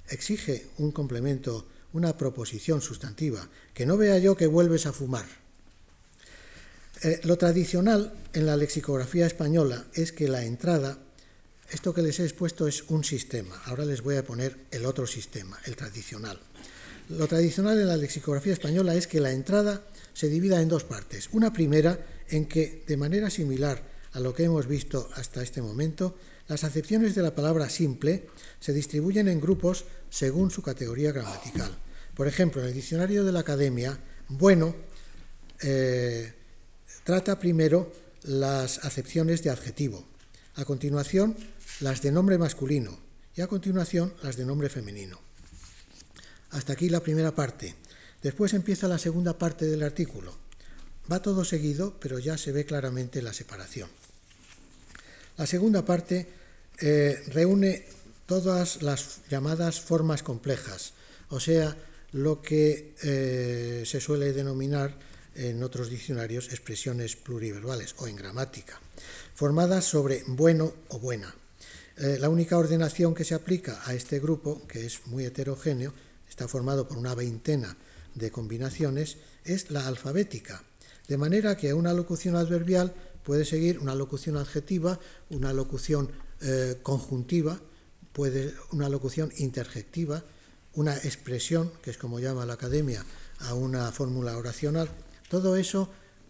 [0.07, 5.44] Exige un complemento, una proposición sustantiva, que no vea yo que vuelves a fumar.
[7.01, 10.97] Eh, lo tradicional en la lexicografía española es que la entrada,
[11.69, 15.05] esto que les he expuesto es un sistema, ahora les voy a poner el otro
[15.05, 16.39] sistema, el tradicional.
[17.09, 21.29] Lo tradicional en la lexicografía española es que la entrada se divida en dos partes.
[21.33, 26.15] Una primera en que, de manera similar a lo que hemos visto hasta este momento,
[26.47, 28.27] las acepciones de la palabra simple
[28.59, 31.77] se distribuyen en grupos según su categoría gramatical.
[32.15, 34.75] Por ejemplo, en el diccionario de la Academia, bueno
[35.61, 36.33] eh,
[37.05, 40.03] trata primero las acepciones de adjetivo,
[40.55, 41.35] A continuación,
[41.81, 42.97] las de nombre masculino
[43.35, 45.19] y a continuación las de nombre femenino.
[46.51, 47.75] Hasta aquí la primera parte.
[48.23, 50.33] Después empieza la segunda parte del artículo.
[51.11, 53.89] Va todo seguido, pero ya se ve claramente la separación.
[55.37, 56.27] La segunda parte
[56.79, 57.85] eh, reúne
[58.25, 60.93] todas las llamadas formas complejas,
[61.29, 61.75] o sea,
[62.13, 64.95] lo que eh, se suele denominar
[65.35, 68.79] en otros diccionarios expresiones pluriverbales o en gramática,
[69.33, 71.35] formadas sobre bueno o buena.
[71.97, 75.93] Eh, la única ordenación que se aplica a este grupo, que es muy heterogéneo,
[76.27, 77.77] está formado por una veintena
[78.15, 80.63] de combinaciones, es la alfabética,
[81.07, 82.93] de manera que una locución adverbial
[83.23, 87.59] puede seguir una locución adjetiva, una locución eh, conjuntiva,
[88.11, 90.23] puede una locución interjectiva,
[90.73, 93.05] una expresión, que es como llama la academia,
[93.39, 94.89] a una fórmula oracional,
[95.29, 95.89] todo eso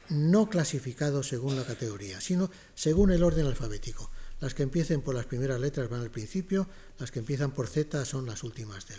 [0.10, 4.10] no clasificado según la categoría, sino según el orden alfabético.
[4.42, 6.68] Las que empiecen por las primeras letras van al principio,
[7.00, 8.98] las que empiezan por Z son las últimas de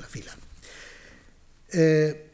[0.00, 0.36] la, fila.
[1.72, 2.30] Eh,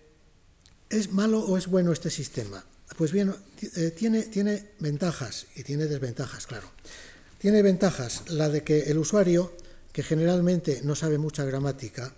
[0.89, 2.65] ¿Es malo o es bueno este sistema?
[2.97, 6.71] Pues bien, eh, tiene, tiene ventajas y tiene desventajas, claro.
[7.39, 9.53] Tiene ventajas la de que el usuario,
[9.93, 12.15] que generalmente no sabe mucha gramática,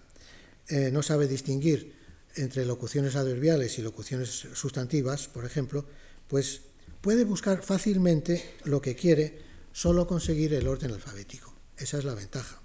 [0.69, 1.98] eh, no sabe distinguir
[2.39, 5.85] entre locuciones adverbiales y locuciones sustantivas, por ejemplo,
[6.29, 6.63] pues
[7.01, 9.39] puede buscar fácilmente lo que quiere
[9.73, 11.55] solo conseguir el orden alfabético.
[11.77, 12.61] Esa es la ventaja.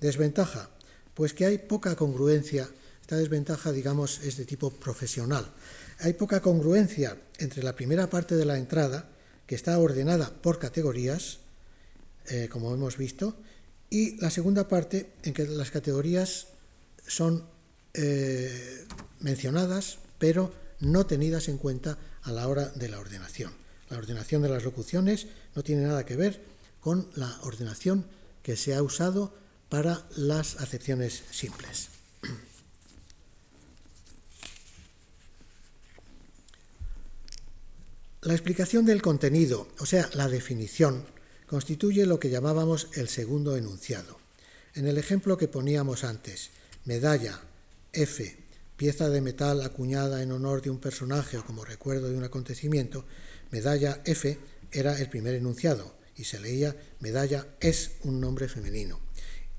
[0.00, 0.70] Desventaja,
[1.14, 2.68] pues que hay poca congruencia.
[3.00, 5.52] Esta desventaja, digamos, es de tipo profesional.
[6.00, 9.10] Hay poca congruencia entre la primera parte de la entrada,
[9.46, 11.40] que está ordenada por categorías,
[12.28, 13.36] eh, como hemos visto,
[13.90, 16.46] y la segunda parte en que las categorías
[17.06, 17.44] son
[17.94, 18.86] eh,
[19.20, 23.52] mencionadas, pero no tenidas en cuenta a la hora de la ordenación.
[23.88, 26.40] La ordenación de las locuciones no tiene nada que ver
[26.80, 28.06] con la ordenación
[28.42, 29.34] que se ha usado
[29.68, 31.88] para las acepciones simples.
[38.22, 41.06] La explicación del contenido, o sea, la definición,
[41.46, 44.18] constituye lo que llamábamos el segundo enunciado.
[44.74, 46.50] En el ejemplo que poníamos antes,
[46.84, 47.40] medalla,
[47.92, 48.36] F,
[48.76, 53.04] pieza de metal acuñada en honor de un personaje o como recuerdo de un acontecimiento,
[53.50, 54.38] medalla F
[54.72, 59.00] era el primer enunciado y se leía medalla es un nombre femenino.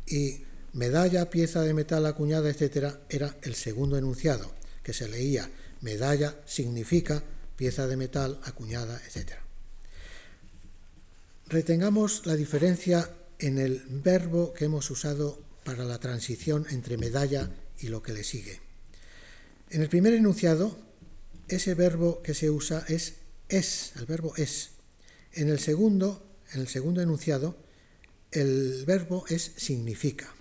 [0.07, 5.49] Y medalla, pieza de metal acuñada, etcétera, era el segundo enunciado, que se leía
[5.81, 7.23] medalla significa
[7.55, 9.41] pieza de metal acuñada, etcétera.
[11.47, 17.49] Retengamos la diferencia en el verbo que hemos usado para la transición entre medalla
[17.81, 18.59] y lo que le sigue.
[19.69, 20.77] En el primer enunciado,
[21.47, 23.15] ese verbo que se usa es
[23.51, 24.71] es, el verbo es.
[25.33, 27.57] En el segundo, en el segundo enunciado,
[28.31, 30.33] el verbo es significa.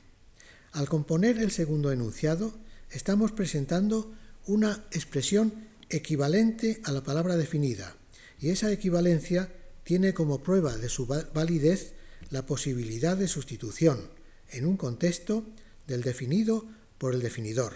[0.72, 2.54] Al componer el segundo enunciado,
[2.90, 4.14] estamos presentando
[4.46, 5.52] una expresión
[5.88, 7.96] equivalente a la palabra definida,
[8.38, 11.94] y esa equivalencia tiene como prueba de su validez
[12.30, 14.08] la posibilidad de sustitución
[14.50, 15.44] en un contexto
[15.88, 16.64] del definido
[17.00, 17.72] por el definidor.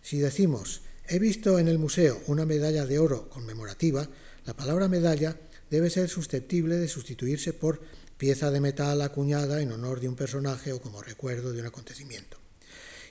[0.00, 4.08] Si decimos, he visto en el museo una medalla de oro conmemorativa,
[4.46, 5.36] la palabra medalla
[5.68, 7.82] debe ser susceptible de sustituirse por
[8.16, 12.38] pieza de metal acuñada en honor de un personaje o como recuerdo de un acontecimiento.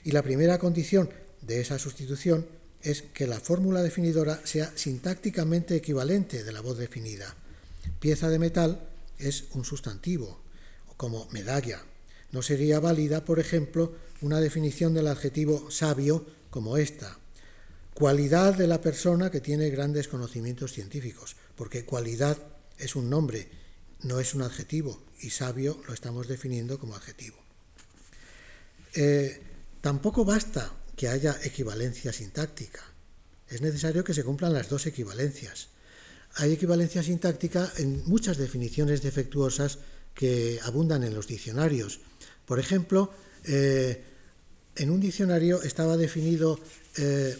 [0.02, 1.08] Y la primera condición
[1.40, 2.48] de esa sustitución
[2.82, 7.32] es que la fórmula definidora sea sintácticamente equivalente de la voz definida.
[8.00, 8.88] Pieza de metal
[9.18, 10.40] es un sustantivo,
[10.96, 11.80] como medalla.
[12.32, 17.18] No sería válida, por ejemplo, una definición del adjetivo sabio como esta.
[17.94, 22.38] Cualidad de la persona que tiene grandes conocimientos científicos, porque cualidad
[22.78, 23.48] es un nombre,
[24.02, 27.36] no es un adjetivo, y sabio lo estamos definiendo como adjetivo.
[28.94, 29.40] Eh,
[29.80, 32.82] tampoco basta que haya equivalencia sintáctica.
[33.48, 35.68] Es necesario que se cumplan las dos equivalencias.
[36.36, 39.78] Hay equivalencia sintáctica en muchas definiciones defectuosas
[40.14, 42.00] que abundan en los diccionarios.
[42.46, 43.12] Por ejemplo,
[43.44, 44.02] eh,
[44.76, 46.58] en un diccionario estaba definido
[46.96, 47.36] eh,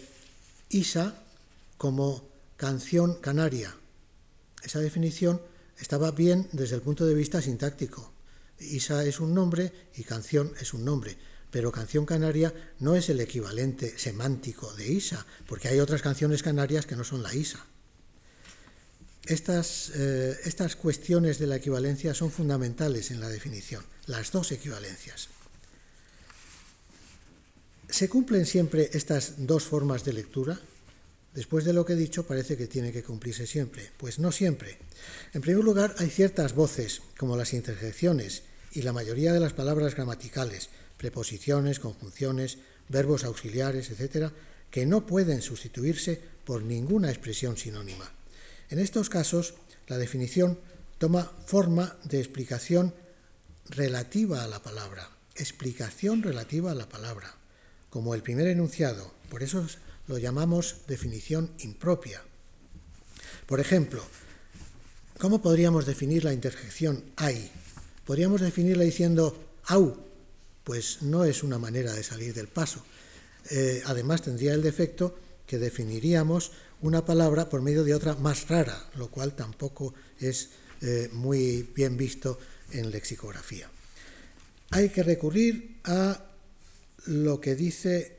[0.69, 1.15] Isa
[1.77, 2.27] como
[2.57, 3.75] canción canaria.
[4.63, 5.41] Esa definición
[5.79, 8.11] estaba bien desde el punto de vista sintáctico.
[8.59, 11.17] Isa es un nombre y canción es un nombre
[11.55, 16.85] pero Canción Canaria no es el equivalente semántico de Isa, porque hay otras canciones canarias
[16.85, 17.65] que no son la Isa.
[19.23, 25.29] Estas, eh, estas cuestiones de la equivalencia son fundamentales en la definición, las dos equivalencias.
[27.95, 30.59] ¿Se cumplen siempre estas dos formas de lectura?
[31.33, 33.89] Después de lo que he dicho, parece que tiene que cumplirse siempre.
[33.95, 34.77] Pues no siempre.
[35.33, 38.43] En primer lugar, hay ciertas voces, como las interjecciones
[38.73, 40.67] y la mayoría de las palabras gramaticales,
[40.97, 42.57] preposiciones, conjunciones,
[42.89, 44.33] verbos auxiliares, etc.,
[44.69, 48.11] que no pueden sustituirse por ninguna expresión sinónima.
[48.69, 49.53] En estos casos,
[49.87, 50.59] la definición
[50.97, 52.93] toma forma de explicación
[53.69, 57.37] relativa a la palabra, explicación relativa a la palabra,
[57.95, 59.09] como el primer enunciado.
[59.29, 59.65] Por eso
[60.07, 62.21] lo llamamos definición impropia.
[63.45, 64.03] Por ejemplo,
[65.17, 67.49] ¿cómo podríamos definir la interjección hay?
[68.05, 69.95] Podríamos definirla diciendo au,
[70.65, 72.83] pues no es una manera de salir del paso.
[73.49, 75.17] Eh, además tendría el defecto
[75.47, 80.49] que definiríamos una palabra por medio de otra más rara, lo cual tampoco es
[80.81, 82.39] eh, muy bien visto
[82.73, 83.69] en lexicografía.
[84.71, 86.34] Hay que recurrir a
[87.07, 88.15] lo que dice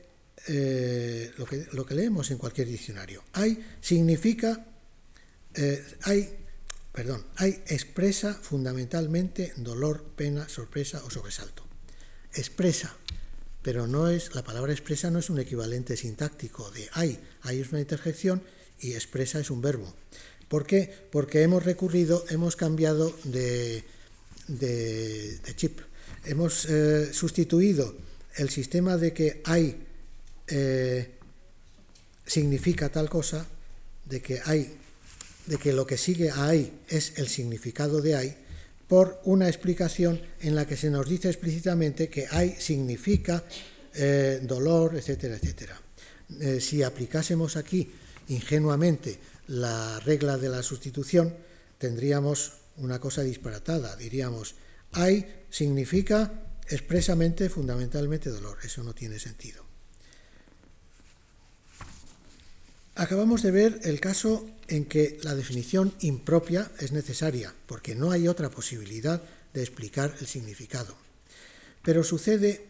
[0.47, 3.23] eh, lo, que, lo, que, leemos en cualquier diccionario.
[3.33, 4.65] Hay significa,
[5.55, 6.29] eh, hay,
[6.93, 11.65] perdón, hay expresa fundamentalmente dolor, pena, sorpresa o sobresalto.
[12.33, 12.95] Expresa,
[13.61, 17.71] pero no es, la palabra expresa no es un equivalente sintáctico de hay, hay es
[17.71, 18.41] una interjección
[18.79, 19.93] y expresa es un verbo.
[20.47, 20.93] ¿Por qué?
[21.11, 23.83] Porque hemos recurrido, hemos cambiado de,
[24.47, 25.81] de, chip,
[26.23, 28.06] hemos eh, sustituido
[28.37, 29.75] el sistema de que hay
[30.47, 31.11] eh,
[32.25, 33.45] significa tal cosa,
[34.05, 34.77] de que hay,
[35.45, 38.37] de que lo que sigue a hay es el significado de hay,
[38.87, 43.43] por una explicación en la que se nos dice explícitamente que hay significa
[43.93, 45.81] eh, dolor, etcétera, etcétera.
[46.39, 47.91] Eh, si aplicásemos aquí
[48.29, 51.33] ingenuamente la regla de la sustitución,
[51.77, 53.95] tendríamos una cosa disparatada.
[53.95, 54.55] Diríamos,
[54.93, 58.57] hay significa expresamente, fundamentalmente dolor.
[58.63, 59.63] Eso no tiene sentido.
[62.95, 68.27] Acabamos de ver el caso en que la definición impropia es necesaria, porque no hay
[68.27, 69.21] otra posibilidad
[69.53, 70.95] de explicar el significado.
[71.83, 72.65] Pero sucede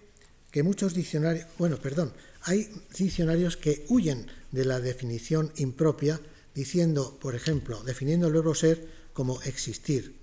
[0.51, 6.19] que muchos diccionarios, bueno, perdón, hay diccionarios que huyen de la definición impropia
[6.53, 10.16] diciendo, por ejemplo, definiendo el verbo ser como existir.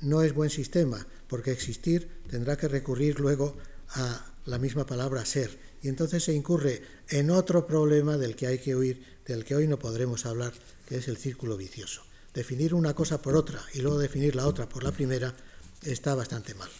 [0.00, 3.56] No es buen sistema, porque existir tendrá que recurrir luego
[3.90, 8.58] a la misma palabra ser, y entonces se incurre en otro problema del que hay
[8.58, 10.52] que huir del que hoy no podremos hablar,
[10.86, 12.02] que es el círculo vicioso.
[12.34, 15.34] Definir una cosa por otra y luego definir la otra por la primera
[15.82, 16.70] está bastante mal.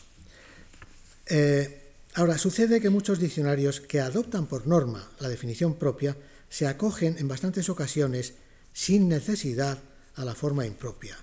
[1.26, 6.16] Eh, ahora, sucede que muchos diccionarios que adoptan por norma la definición propia
[6.48, 8.34] se acogen en bastantes ocasiones
[8.72, 9.78] sin necesidad
[10.16, 11.16] a la forma impropia.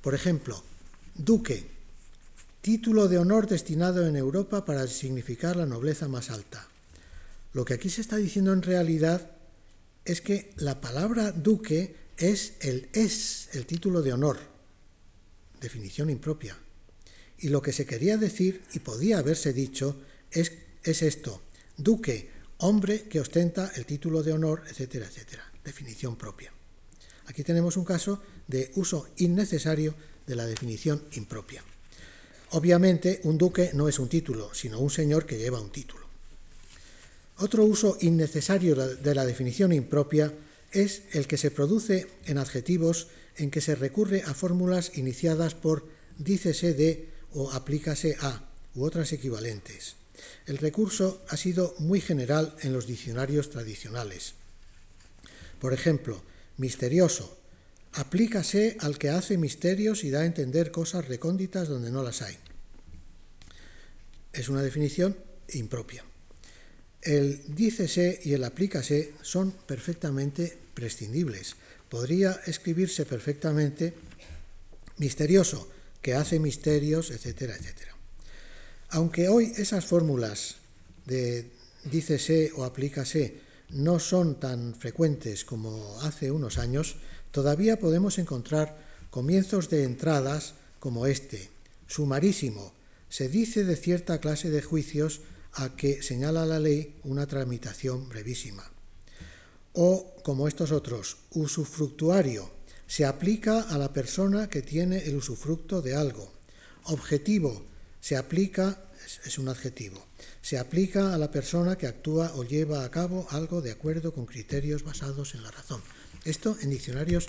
[0.00, 0.62] Por ejemplo,
[1.18, 1.66] duque,
[2.60, 6.68] título de honor destinado en Europa para significar la nobleza más alta.
[7.52, 9.30] Lo que aquí se está diciendo en realidad
[10.04, 14.38] es que la palabra duque es el es, el título de honor,
[15.60, 16.56] definición impropia.
[17.38, 19.96] Y lo que se quería decir, y podía haberse dicho,
[20.30, 20.52] es,
[20.82, 21.42] es esto,
[21.76, 26.52] duque, hombre que ostenta el título de honor, etcétera, etcétera, definición propia.
[27.26, 29.94] Aquí tenemos un caso de uso innecesario
[30.26, 31.62] de la definición impropia.
[32.50, 36.06] Obviamente, un duque no es un título, sino un señor que lleva un título.
[37.38, 40.32] Otro uso innecesario de la definición impropia
[40.72, 45.86] es el que se produce en adjetivos en que se recurre a fórmulas iniciadas por
[46.18, 49.96] dícese de o aplícase a u otras equivalentes.
[50.46, 54.34] El recurso ha sido muy general en los diccionarios tradicionales.
[55.60, 56.22] Por ejemplo,
[56.56, 57.36] misterioso,
[57.96, 62.36] aplícase al que hace misterios y da a entender cosas recónditas donde no las hay.
[64.32, 65.16] Es una definición
[65.52, 66.04] impropia
[67.06, 71.54] el dícese y el aplícase son perfectamente prescindibles.
[71.88, 73.94] Podría escribirse perfectamente
[74.98, 75.70] misterioso,
[76.02, 77.94] que hace misterios, etcétera, etcétera.
[78.90, 80.56] Aunque hoy esas fórmulas
[81.06, 81.46] de
[81.84, 83.38] dícese o aplícase
[83.70, 86.96] no son tan frecuentes como hace unos años,
[87.36, 88.78] todavía podemos encontrar
[89.10, 91.50] comienzos de entradas como este.
[91.86, 92.72] Sumarísimo.
[93.10, 95.20] Se dice de cierta clase de juicios
[95.52, 98.64] a que señala la ley una tramitación brevísima.
[99.74, 102.50] O, como estos otros, usufructuario,
[102.86, 106.32] se aplica a la persona que tiene el usufructo de algo.
[106.84, 107.66] Objetivo,
[108.00, 108.80] se aplica,
[109.26, 110.02] es un adjetivo,
[110.40, 114.24] se aplica a la persona que actúa o lleva a cabo algo de acuerdo con
[114.24, 115.82] criterios basados en la razón.
[116.26, 117.28] Esto en diccionarios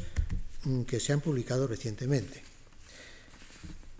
[0.63, 2.41] mm, que se han publicado recientemente.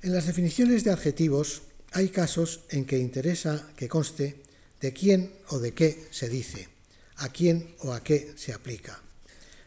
[0.02, 4.42] En las definiciones de adjetivos hay casos en que interesa que conste
[4.82, 6.68] de quién o de qué se dice,
[7.18, 9.02] a quién o a qué se aplica.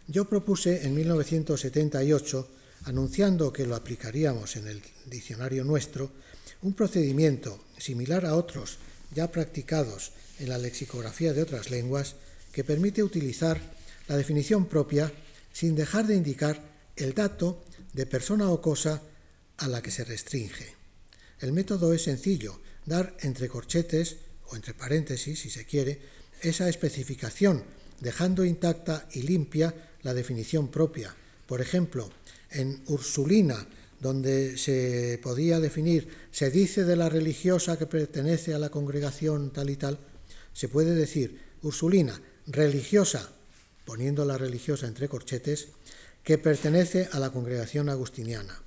[0.09, 2.49] yo propuse en 1978,
[2.85, 6.11] anunciando que lo aplicaríamos en el diccionario nuestro,
[6.63, 8.79] un procedimiento similar a otros
[9.15, 10.11] ya practicados
[10.41, 12.17] en la lexicografía de otras lenguas
[12.53, 13.61] que permite utilizar
[14.11, 15.07] la definición propia
[15.53, 16.61] sin dejar de indicar
[16.97, 19.01] el dato de persona o cosa
[19.59, 20.75] a la que se restringe.
[21.39, 24.17] El método es sencillo, dar entre corchetes
[24.49, 26.01] o entre paréntesis, si se quiere,
[26.43, 27.63] esa especificación,
[28.01, 31.15] dejando intacta y limpia la definición propia.
[31.47, 32.11] Por ejemplo,
[32.51, 33.65] en Ursulina,
[34.01, 39.71] donde se podía definir, se dice de la religiosa que pertenece a la congregación tal
[39.71, 40.01] y tal,
[40.53, 43.37] se puede decir Ursulina, religiosa,
[43.91, 45.67] poniendo la religiosa entre corchetes,
[46.23, 48.63] que pertenece a la congregación agustiniana.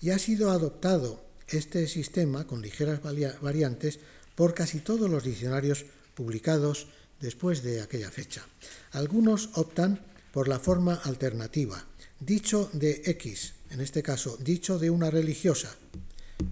[0.00, 3.98] Y ha sido adoptado este sistema, con ligeras variantes,
[4.36, 6.86] por casi todos los diccionarios publicados
[7.18, 8.46] después de aquella fecha.
[8.92, 11.84] Algunos optan por la forma alternativa,
[12.20, 15.74] dicho de X, en este caso dicho de una religiosa,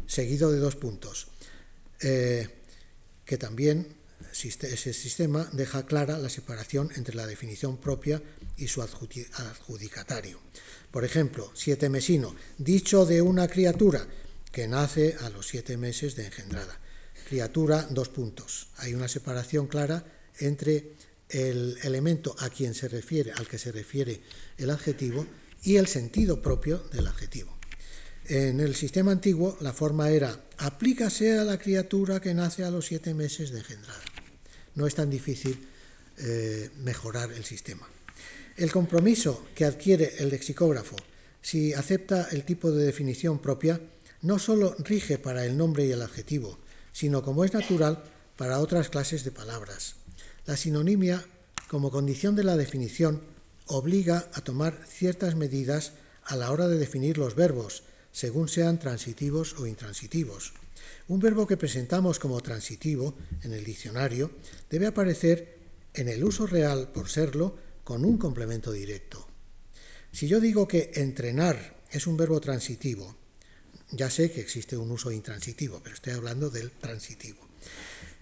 [0.09, 1.29] seguido de dos puntos,
[2.01, 2.49] eh,
[3.25, 3.95] que también
[4.33, 8.23] ese sistema deja clara la separación entre la definición propia
[8.57, 10.41] y su adjudicatario.
[10.91, 14.07] Por ejemplo, siete mesino, dicho de una criatura
[14.53, 16.79] que nace a los siete meses de engendrada.
[17.29, 18.69] Criatura, dos puntos.
[18.79, 20.05] Hay una separación clara
[20.39, 20.95] entre
[21.29, 24.23] el elemento a quien se refiere, al que se refiere
[24.57, 25.27] el adjetivo,
[25.63, 27.58] y el sentido propio del adjetivo.
[28.29, 32.85] En el sistema antiguo la forma era aplícase a la criatura que nace a los
[32.85, 34.03] siete meses de engendrada.
[34.75, 35.67] No es tan difícil
[36.19, 37.89] eh, mejorar el sistema.
[38.55, 40.97] El compromiso que adquiere el lexicógrafo
[41.41, 43.81] si acepta el tipo de definición propia
[44.21, 46.59] no solo rige para el nombre y el adjetivo,
[46.93, 48.05] sino como es natural
[48.37, 49.95] para otras clases de palabras.
[50.45, 51.25] La sinonimia,
[51.69, 53.23] como condición de la definición,
[53.65, 55.93] obliga a tomar ciertas medidas
[56.25, 60.53] a la hora de definir los verbos, según sean transitivos o intransitivos.
[61.09, 64.31] Un verbo que presentamos como transitivo en el diccionario
[64.69, 65.59] debe aparecer
[65.95, 69.27] en el uso real, por serlo, con un complemento directo.
[70.13, 73.17] Si yo digo que entrenar es un verbo transitivo,
[73.93, 77.39] ya sé que existe un uso intransitivo, pero estoy hablando del transitivo.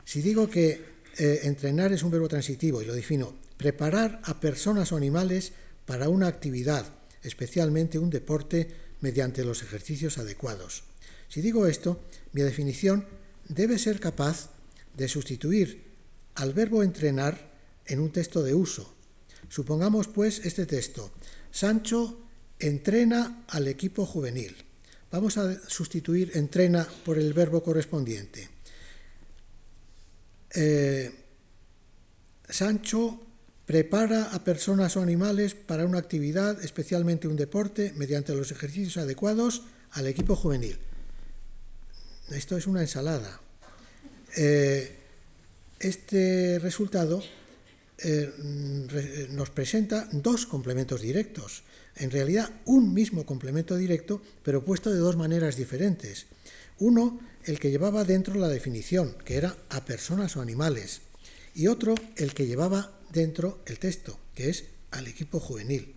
[0.04, 4.92] Si digo que eh, entrenar es un verbo transitivo y lo defino preparar a personas
[4.92, 5.52] o animales
[5.86, 6.86] para una actividad,
[7.22, 8.68] especialmente un deporte,
[9.06, 10.82] mediante los ejercicios adecuados.
[11.28, 12.02] Si digo esto,
[12.32, 13.06] mi definición
[13.48, 14.50] debe ser capaz
[14.96, 15.94] de sustituir
[16.34, 17.38] al verbo entrenar
[17.86, 18.92] en un texto de uso.
[19.48, 21.12] Supongamos pues este texto.
[21.52, 22.18] Sancho
[22.58, 24.56] entrena al equipo juvenil.
[25.12, 28.48] Vamos a sustituir entrena por el verbo correspondiente.
[30.52, 31.14] Eh,
[32.48, 33.25] Sancho
[33.66, 39.62] prepara a personas o animales para una actividad, especialmente un deporte, mediante los ejercicios adecuados
[39.90, 40.78] al equipo juvenil.
[42.30, 43.40] Esto es una ensalada.
[44.36, 44.96] Eh,
[45.78, 47.22] este resultado
[47.98, 51.62] eh, nos presenta dos complementos directos.
[51.96, 56.26] En realidad, un mismo complemento directo, pero puesto de dos maneras diferentes.
[56.78, 61.00] Uno, el que llevaba dentro la definición, que era a personas o animales,
[61.54, 65.94] y otro, el que llevaba dentro el texto, que es al equipo juvenil.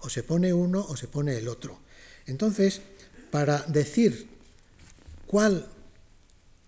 [0.00, 1.80] O se pone uno o se pone el otro.
[2.26, 2.80] Entonces,
[3.30, 4.28] para decir
[5.26, 5.66] cuál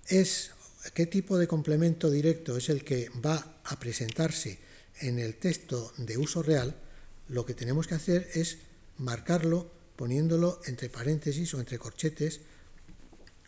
[0.08, 0.50] es,
[0.94, 4.58] qué tipo de complemento directo es el que va a presentarse
[5.00, 6.74] en el texto de uso real,
[7.28, 8.58] lo que tenemos que hacer es
[8.98, 12.40] marcarlo poniéndolo entre paréntesis o entre corchetes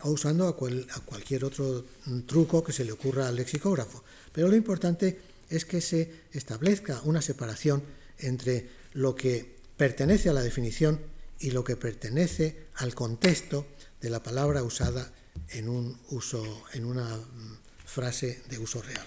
[0.01, 1.85] o usando a, cualquier otro
[2.25, 4.03] truco que se le ocurra al lexicógrafo.
[4.31, 5.19] Pero lo importante
[5.55, 7.83] es que se establezca una separación
[8.17, 10.99] entre lo que pertenece a la definición
[11.39, 13.67] y lo que pertenece al contexto
[14.01, 15.11] de la palabra usada
[15.49, 19.05] en, un uso, en una mm, frase de uso real.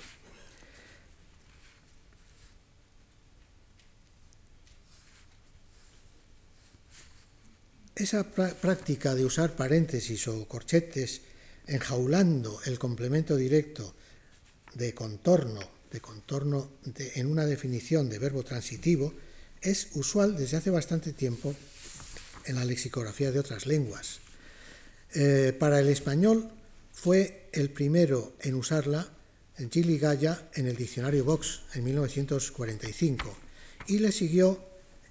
[7.97, 11.23] Esa práctica de usar paréntesis o corchetes
[11.67, 13.95] enjaulando el complemento directo
[14.75, 16.71] de contorno, de contorno
[17.15, 19.15] en una definición de verbo transitivo,
[19.61, 21.55] es usual desde hace bastante tiempo
[22.45, 24.21] en la lexicografía de otras lenguas.
[25.15, 26.51] Eh, para el español
[26.93, 29.09] fue el primero en usarla
[29.71, 33.37] Gili Gaya en el diccionario Vox en 1945
[33.87, 34.61] y le siguió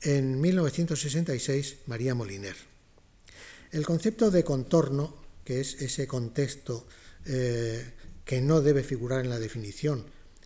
[0.01, 2.55] en 1966 María Moliner.
[3.71, 6.87] El concepto de contorno, que es ese contexto
[7.25, 7.83] eh,
[8.23, 10.05] que no debe figurar en la definición,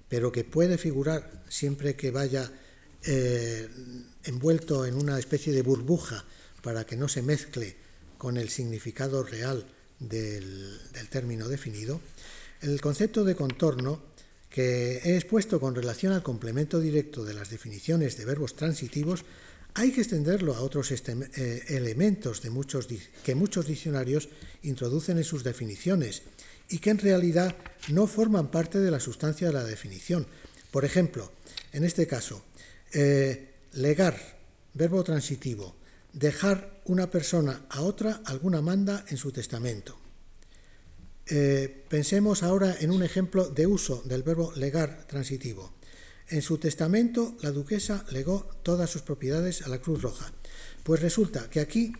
[0.10, 2.52] pero que puede figurar siempre que vaya
[3.06, 3.70] eh,
[4.26, 6.26] envuelto en una especie de burbuja
[6.62, 7.76] para que no se mezcle
[8.18, 9.66] con el significado real
[10.00, 10.78] del,
[11.10, 12.02] término definido,
[12.62, 14.02] el concepto de contorno
[14.50, 19.24] que he expuesto con relación al complemento directo de las definiciones de verbos transitivos
[19.76, 24.30] hay que extenderlo a otros eh, elementos que muchos diccionarios
[24.64, 26.24] introducen en sus definiciones
[26.70, 27.56] y que en realidad
[27.90, 30.28] no forman parte de la sustancia de la definición.
[30.72, 31.32] Por ejemplo,
[31.74, 32.44] en este caso,
[32.94, 34.18] eh, legar,
[34.74, 35.76] verbo transitivo,
[36.14, 39.98] dejar una persona a otra alguna manda en su testamento.
[41.28, 45.74] Eh, pensemos ahora en un ejemplo de uso del verbo legar transitivo.
[46.28, 50.32] En su testamento, la duquesa legó todas sus propiedades a la Cruz Roja.
[50.84, 51.94] Pues resulta que aquí,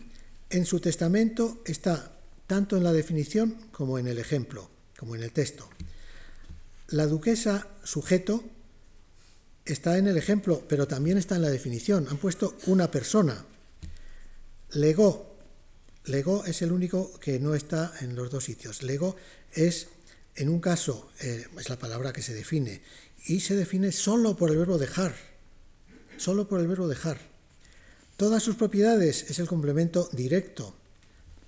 [0.50, 2.19] en su testamento, está
[2.50, 5.70] tanto en la definición como en el ejemplo, como en el texto.
[6.88, 8.42] La duquesa, sujeto,
[9.64, 12.08] está en el ejemplo, pero también está en la definición.
[12.10, 13.44] Han puesto una persona.
[14.72, 15.36] Legó.
[16.06, 18.82] Legó es el único que no está en los dos sitios.
[18.82, 19.14] Legó
[19.52, 19.86] es,
[20.34, 22.82] en un caso, eh, es la palabra que se define,
[23.26, 25.14] y se define solo por el verbo dejar,
[26.16, 27.20] solo por el verbo dejar.
[28.16, 30.74] Todas sus propiedades es el complemento directo,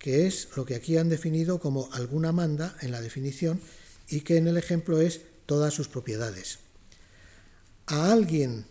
[0.02, 3.60] que es lo que aquí han definido como alguna manda en la definición
[4.08, 6.58] y que en el ejemplo es todas sus propiedades.
[7.86, 8.66] A alguien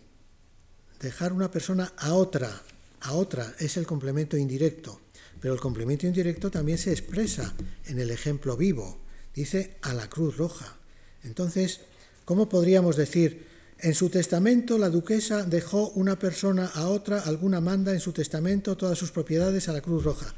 [1.00, 2.62] dejar una persona a otra,
[3.00, 5.00] a otra es el complemento indirecto,
[5.40, 7.54] pero el complemento indirecto también se expresa
[7.86, 9.00] en el ejemplo vivo,
[9.34, 10.76] dice a la Cruz Roja.
[11.24, 11.80] Entonces,
[12.24, 13.46] ¿Cómo podríamos decir,
[13.80, 18.76] en su testamento la duquesa dejó una persona a otra, alguna manda en su testamento
[18.76, 20.32] todas sus propiedades a la Cruz Roja?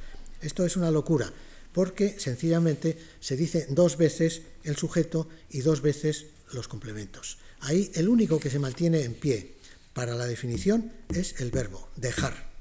[0.44, 1.32] Esto es una locura,
[1.72, 7.38] porque sencillamente se dice dos veces el sujeto y dos veces los complementos.
[7.60, 9.54] Ahí el único que se mantiene en pie
[9.94, 12.52] para la definición es el verbo, dejar.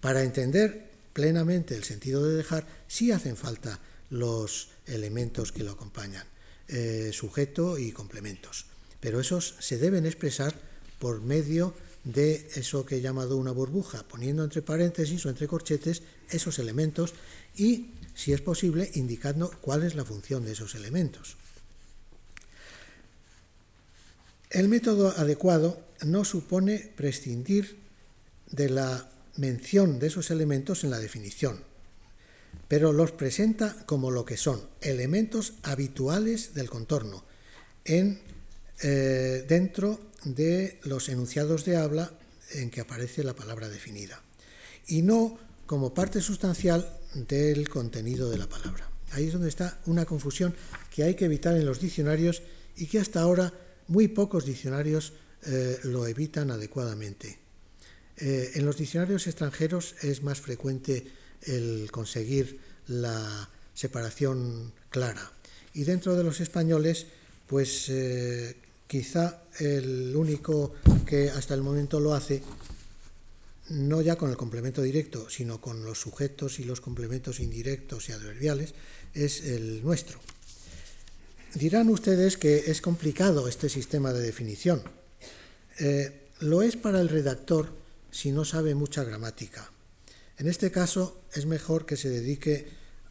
[0.00, 6.26] Para entender plenamente el sentido de dejar, sí hacen falta los elementos que lo acompañan.
[6.68, 8.66] Eh, sujeto y complementos.
[9.00, 10.54] Pero esos se deben expresar
[10.98, 11.74] por medio
[12.06, 17.14] de eso que he llamado una burbuja, poniendo entre paréntesis o entre corchetes esos elementos
[17.56, 21.36] y, si es posible, indicando cuál es la función de esos elementos.
[24.50, 27.76] El método adecuado no supone prescindir
[28.52, 31.60] de la mención de esos elementos en la definición,
[32.68, 37.24] pero los presenta como lo que son, elementos habituales del contorno,
[37.84, 38.20] en,
[38.82, 42.12] eh, dentro de los enunciados de habla
[42.52, 44.22] en que aparece la palabra definida,
[44.86, 48.88] y no como parte sustancial del contenido de la palabra.
[49.12, 50.54] Ahí es donde está una confusión
[50.94, 52.42] que hay que evitar en los diccionarios
[52.76, 53.52] y que hasta ahora
[53.88, 55.12] muy pocos diccionarios
[55.44, 57.38] eh, lo evitan adecuadamente.
[58.16, 61.06] Eh, en los diccionarios extranjeros es más frecuente
[61.42, 65.32] el conseguir la separación clara.
[65.74, 67.06] Y dentro de los españoles,
[67.46, 68.56] pues eh,
[68.86, 70.74] quizá el único
[71.06, 72.42] que hasta el momento lo hace,
[73.68, 78.12] no ya con el complemento directo, sino con los sujetos y los complementos indirectos y
[78.12, 78.74] adverbiales,
[79.14, 80.20] es el nuestro.
[81.54, 84.82] Dirán ustedes que es complicado este sistema de definición.
[85.78, 87.72] Eh, lo es para el redactor
[88.10, 89.70] si no sabe mucha gramática.
[90.38, 92.68] En este caso es mejor que se dedique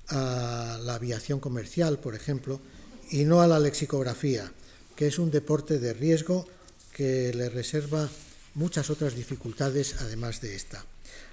[0.09, 2.61] a la aviación comercial, por ejemplo,
[3.09, 4.51] y no a la lexicografía,
[4.95, 6.47] que es un deporte de riesgo
[6.93, 8.09] que le reserva
[8.53, 10.85] muchas otras dificultades además de esta.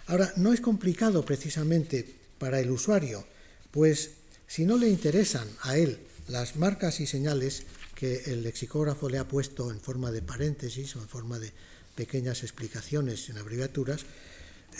[0.07, 2.05] Ahora, no es complicado precisamente
[2.39, 3.25] para el usuario,
[3.71, 4.11] pues
[4.49, 5.99] si no le interesan a él
[6.29, 7.63] las marcas y señales
[7.95, 11.53] que el lexicógrafo le ha puesto en forma de paréntesis o en forma de
[11.95, 14.05] pequeñas explicaciones en abreviaturas,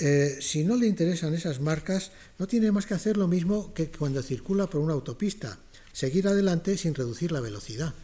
[0.01, 3.91] eh, si no le interesan esas marcas, no tiene más que hacer lo mismo que
[3.91, 5.59] cuando circula por una autopista,
[5.93, 7.95] seguir adelante sin reducir la velocidad.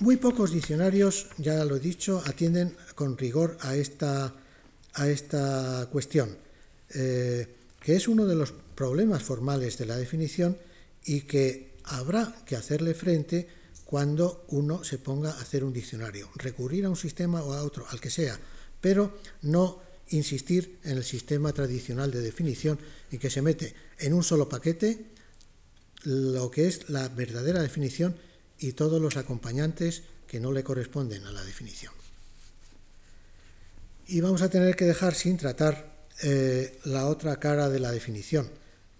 [0.00, 4.34] Muy pocos diccionarios, ya lo he dicho, atienden con rigor a esta,
[4.94, 6.36] a esta cuestión,
[6.90, 7.46] eh,
[7.80, 10.58] que es uno de los problemas formales de la definición
[11.04, 13.46] y que habrá que hacerle frente
[13.84, 17.86] cuando uno se ponga a hacer un diccionario, recurrir a un sistema o a otro,
[17.88, 18.36] al que sea,
[18.80, 22.80] pero no insistir en el sistema tradicional de definición
[23.12, 25.06] en que se mete en un solo paquete
[26.02, 28.16] lo que es la verdadera definición
[28.58, 31.92] y todos los acompañantes que no le corresponden a la definición.
[34.06, 38.48] Y vamos a tener que dejar sin tratar eh, la otra cara de la definición,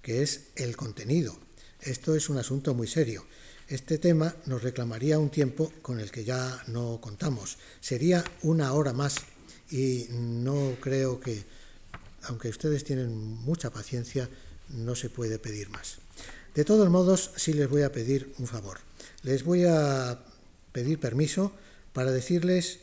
[0.03, 1.37] que es el contenido.
[1.81, 3.27] Esto es un asunto muy serio.
[3.69, 7.57] este tema nos reclamaría un tiempo con el que ya no contamos.
[7.81, 9.17] Sería una hora más
[9.71, 11.43] y no creo que,
[12.25, 14.29] aunque ustedes tienen mucha paciencia,
[14.69, 15.99] no se puede pedir más.
[16.55, 18.79] De todos modos, sí les voy a pedir un favor.
[19.25, 20.21] Les voy a
[20.73, 21.53] pedir permiso
[21.93, 22.79] para decirles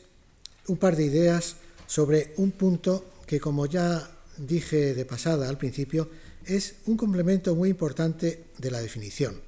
[0.66, 6.10] un par de ideas sobre un punto que, como ya dije de pasada al principio,
[6.44, 9.40] es un complemento muy importante de la definición.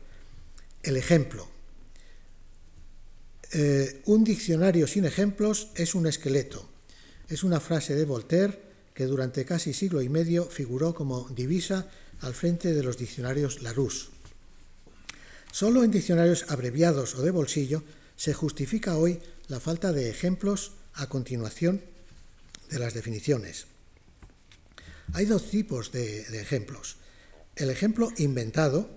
[0.83, 1.49] El ejemplo.
[3.53, 6.69] Eh, un diccionario sin ejemplos es un esqueleto.
[7.29, 8.61] Es una frase de Voltaire
[8.95, 11.89] que durante casi siglo y medio figuró como divisa
[12.21, 14.14] al frente de los diccionarios Larousse.
[15.55, 17.85] Solo en diccionarios abreviados o de bolsillo
[18.17, 21.81] se justifica hoy la falta de ejemplos a continuación
[22.71, 23.67] de las definiciones.
[25.13, 26.97] Hay dos tipos de, ejemplos.
[27.55, 28.91] El ejemplo inventado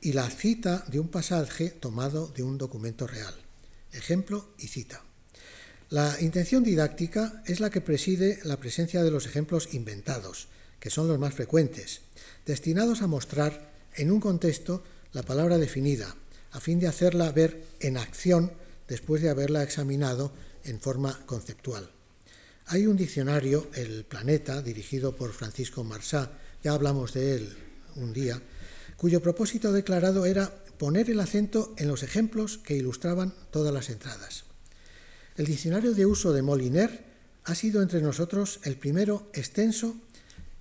[0.00, 3.34] y la cita de un pasaje tomado de un documento real.
[3.90, 5.02] Ejemplo y cita.
[5.88, 10.46] La intención didáctica es la que preside la presencia de los ejemplos inventados,
[10.78, 12.02] que son los más frecuentes,
[12.46, 16.14] destinados a mostrar en un contexto la palabra definida,
[16.52, 18.52] a fin de hacerla ver en acción
[18.88, 20.32] después de haberla examinado
[20.64, 21.90] en forma conceptual.
[22.66, 26.30] Hay un diccionario, El Planeta, dirigido por Francisco Marsá,
[26.62, 27.56] ya hablamos de él
[27.96, 28.40] un día,
[28.96, 34.44] cuyo propósito declarado era poner el acento en los ejemplos que ilustraban todas las entradas.
[35.36, 37.04] El diccionario de uso de Moliner
[37.44, 39.96] ha sido entre nosotros el primero extenso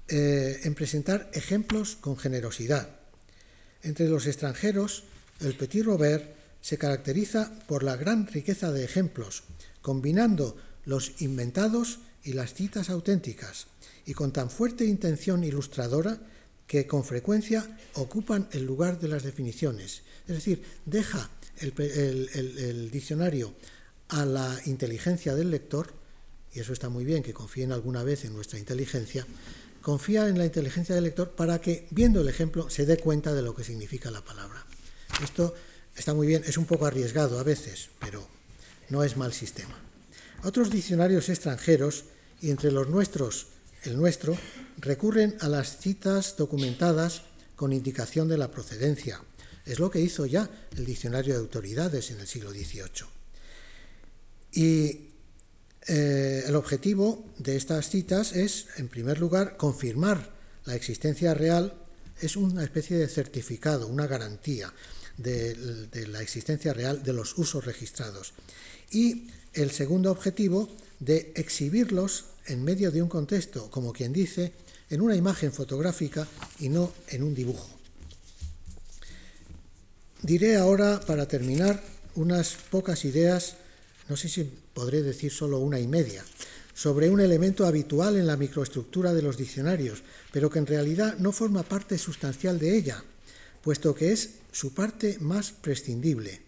[0.08, 2.99] eh, en presentar ejemplos con generosidad.
[3.84, 5.04] Entre los extranjeros,
[5.40, 9.44] el Petit Robert se caracteriza por la gran riqueza de ejemplos,
[9.82, 13.68] combinando los inventados y las citas auténticas,
[14.06, 16.20] y con tan fuerte intención ilustradora
[16.68, 20.04] que con frecuencia ocupan el lugar de las definiciones.
[20.28, 23.54] Es decir, deja el, diccionario
[24.10, 25.94] a la inteligencia del lector,
[26.54, 29.26] y eso está muy bien, que confíen alguna vez en nuestra inteligencia,
[29.90, 33.42] confía en la inteligencia del lector para que, viendo el ejemplo, se dé cuenta de
[33.42, 34.64] lo que significa la palabra.
[35.24, 35.56] Esto
[35.96, 38.28] está muy bien, es un poco arriesgado a veces, pero
[38.90, 39.76] no es mal sistema.
[40.44, 42.04] Otros diccionarios extranjeros,
[42.40, 43.48] y entre los nuestros
[43.82, 44.38] el nuestro,
[44.78, 47.24] recurren a las citas documentadas
[47.56, 49.20] con indicación de la procedencia.
[49.66, 53.08] Es lo que hizo ya el diccionario de autoridades en el siglo XVIII.
[54.54, 55.09] Y
[55.90, 60.32] eh, el objetivo de estas citas es, en primer lugar, confirmar
[60.66, 61.74] la existencia real,
[62.22, 64.72] es una especie de certificado, una garantía
[65.18, 65.56] de,
[65.88, 68.34] de la existencia real de los usos registrados.
[68.92, 70.70] Y el segundo objetivo
[71.00, 74.54] de exhibirlos en medio de un contexto, como quien dice,
[74.90, 76.28] en una imagen fotográfica
[76.60, 77.70] y no en un dibujo.
[80.22, 81.82] Diré ahora, para terminar,
[82.16, 83.56] unas pocas ideas,
[84.10, 86.24] no sé si podré decir solo una y media,
[86.74, 91.34] sobre un elemento habitual en la microestructura de los diccionarios, pero que en realidad no
[91.34, 93.04] forma parte sustancial de ella,
[93.62, 96.44] puesto que es su parte más prescindible,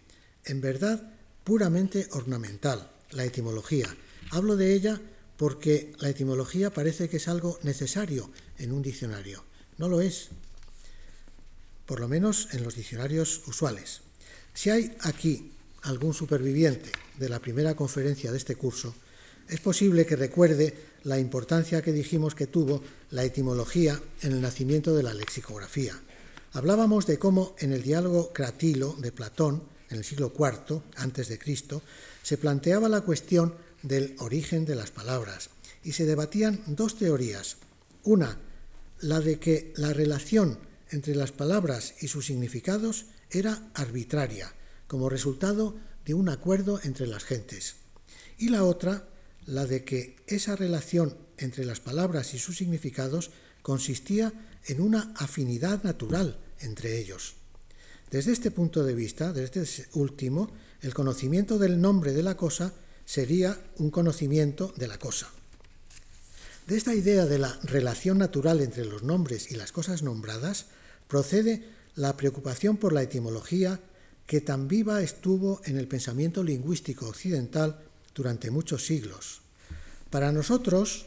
[0.46, 1.12] en verdad
[1.44, 3.94] puramente ornamental la etimología.
[4.30, 4.98] Hablo de ella
[5.36, 9.44] porque la etimología parece que es algo necesario en un diccionario.
[9.76, 10.28] No lo es,
[11.84, 14.00] por lo menos en los diccionarios usuales.
[14.54, 15.51] Si hay aquí
[15.82, 18.94] algún superviviente de la primera conferencia de este curso,
[19.48, 20.74] es posible que recuerde
[21.04, 26.00] la importancia que dijimos que tuvo la etimología en el nacimiento de la lexicografía.
[26.52, 31.38] Hablábamos de cómo en el diálogo cratilo de Platón, en el siglo IV antes de
[31.38, 31.82] Cristo,
[32.22, 35.50] se planteaba la cuestión del origen de las palabras
[35.82, 37.56] y se debatían dos teorías.
[38.04, 38.38] Una,
[39.00, 40.58] la de que la relación
[40.90, 44.52] entre las palabras y sus significados era arbitraria,
[44.92, 45.74] como resultado
[46.04, 47.76] de un acuerdo entre las gentes.
[48.36, 49.08] Y la otra,
[49.46, 53.30] la de que esa relación entre las palabras y sus significados
[53.62, 54.34] consistía
[54.66, 57.36] en una afinidad natural entre ellos.
[58.10, 62.74] Desde este punto de vista, desde este último, el conocimiento del nombre de la cosa
[63.06, 65.30] sería un conocimiento de la cosa.
[66.66, 70.66] De esta idea de la relación natural entre los nombres y las cosas nombradas
[71.08, 73.80] procede la preocupación por la etimología
[74.32, 77.82] que tan viva estuvo en el pensamiento lingüístico occidental
[78.14, 79.42] durante muchos siglos.
[80.08, 81.04] Para nosotros,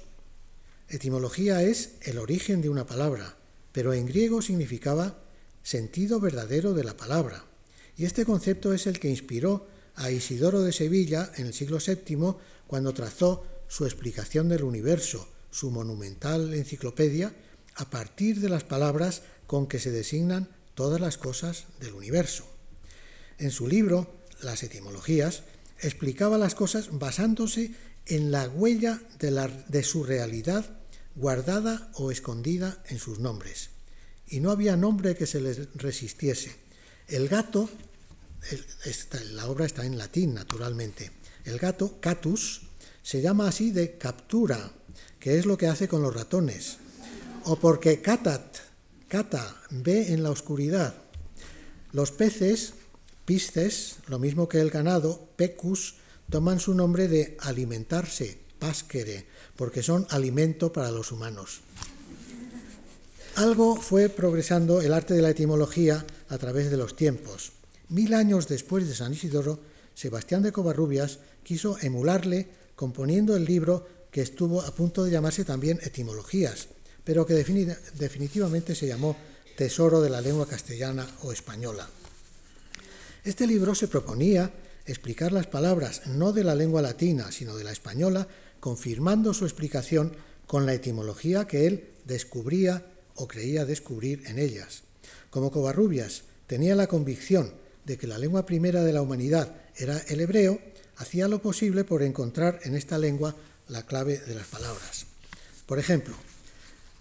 [0.89, 3.35] etimología es el origen de una palabra,
[3.71, 5.17] pero en griego significaba
[5.63, 7.43] sentido verdadero de la palabra.
[7.97, 9.65] Y este concepto es el que inspiró
[9.95, 12.35] a Isidoro de Sevilla en el siglo VII
[12.67, 17.33] cuando trazó su explicación del universo, su monumental enciclopedia,
[17.73, 22.54] a partir de las palabras con que se designan todas las cosas del universo.
[23.37, 25.43] En su libro, Las etimologías,
[25.79, 27.71] explicaba las cosas basándose
[28.05, 30.65] en la huella de, su realidad
[31.15, 33.69] guardada o escondida en sus nombres.
[34.27, 36.55] Y no había nombre que se les resistiese.
[37.07, 37.69] El gato,
[39.31, 41.11] la obra está en latín, naturalmente.
[41.45, 42.63] El gato, catus,
[43.03, 44.71] se llama así de captura,
[45.19, 46.77] que es lo que hace con los ratones.
[47.43, 48.57] O porque catat,
[49.07, 50.95] cata, ve en la oscuridad.
[51.91, 52.73] Los peces,
[53.25, 55.95] pisces, lo mismo que el ganado, pecus,
[56.29, 61.61] toman su nombre de alimentarse, pasquere, porque son alimento para los humanos.
[63.35, 67.51] Algo fue progresando el arte de la etimología a través de los tiempos.
[67.89, 69.59] Mil años después de San Isidoro,
[69.93, 75.79] Sebastián de Covarrubias quiso emularle componiendo el libro que estuvo a punto de llamarse también
[75.83, 76.69] Etimologías,
[77.03, 79.15] pero que definitivamente se llamó
[79.57, 81.87] Tesoro de la lengua castellana o española.
[83.25, 84.53] Este libro se proponía
[84.85, 88.27] explicar las palabras no de la lengua latina, sino de la española,
[88.59, 90.15] confirmando su explicación
[90.45, 94.83] con la etimología que él descubría o creía descubrir en ellas.
[95.31, 97.51] Como Covarrubias tenía la convicción
[97.83, 100.59] de que la lengua primera de la humanidad era el hebreo,
[100.97, 103.35] hacía lo posible por encontrar en esta lengua
[103.69, 105.07] la clave de las palabras.
[105.65, 106.15] Por ejemplo,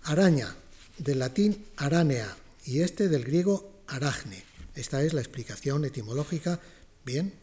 [0.04, 0.56] araña,
[0.96, 4.53] del latín aránea, y este del griego arachne.
[4.74, 6.60] Esta es la explicación etimológica,
[7.04, 7.34] bien,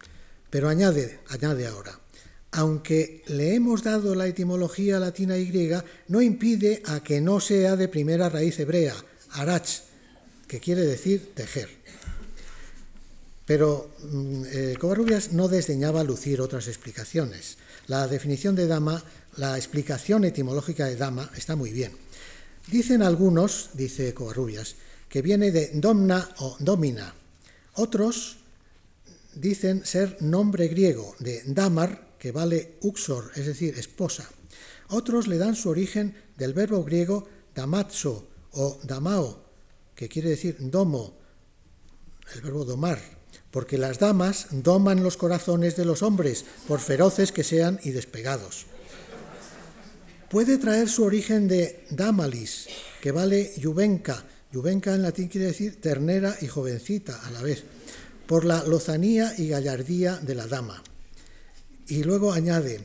[0.50, 2.00] pero añade, añade ahora,
[2.52, 7.76] aunque le hemos dado la etimología latina y griega, no impide a que no sea
[7.76, 8.96] de primera raíz hebrea,
[9.32, 9.82] arach,
[10.48, 11.70] que quiere decir tejer.
[13.46, 17.58] Pero mm, eh, Covarrubias no desdeñaba lucir otras explicaciones.
[17.88, 19.04] La definición de dama,
[19.38, 21.94] la explicación etimológica de dama está muy bien.
[22.68, 24.76] Dicen algunos, dice Covarrubias,
[25.08, 27.14] que viene de domna o domina.
[27.74, 28.38] Otros
[29.36, 34.30] dicen ser nombre griego de damar, que vale uxor, es decir, esposa.
[34.90, 39.44] Otros le dan su origen del verbo griego damatzo o damao,
[39.96, 41.18] que quiere decir domo,
[42.36, 43.00] el verbo domar,
[43.52, 48.66] porque las damas doman los corazones de los hombres, por feroces que sean y despegados.
[50.30, 52.68] Puede traer su origen de damalis,
[53.02, 54.26] que vale juvenca.
[54.54, 57.64] Juvenca en latín quiere decir ternera y jovencita a la vez
[58.28, 60.84] por la lozanía y gallardía de la dama.
[61.88, 62.82] Y luego añade,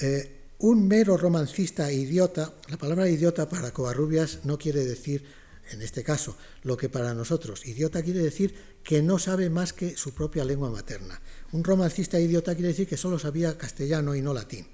[0.00, 5.24] eh, un mero romancista idiota, la palabra idiota para Covarrubias no quiere decir,
[5.70, 9.96] en este caso, lo que para nosotros, idiota quiere decir que no sabe más que
[9.96, 11.20] su propia lengua materna.
[11.52, 14.66] Un romancista idiota quiere decir que solo sabía castellano y no latín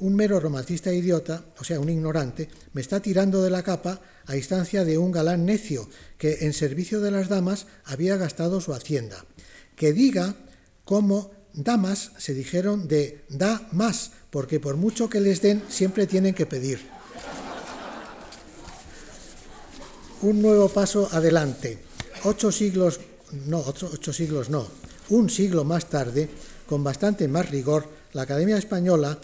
[0.00, 4.36] un mero romancista idiota, o sea, un ignorante, me está tirando de la capa a
[4.36, 5.88] instancia de un galán necio
[6.18, 9.24] que en servicio de las damas había gastado su hacienda.
[9.76, 10.36] Que diga
[10.84, 16.34] cómo damas se dijeron de da más, porque por mucho que les den, siempre tienen
[16.34, 16.80] que pedir.
[20.22, 21.78] Un nuevo paso adelante.
[22.24, 23.00] Ocho siglos,
[23.46, 24.66] no, ocho, ocho siglos no,
[25.10, 26.28] un siglo más tarde,
[26.66, 29.18] con bastante más rigor, la Academia Española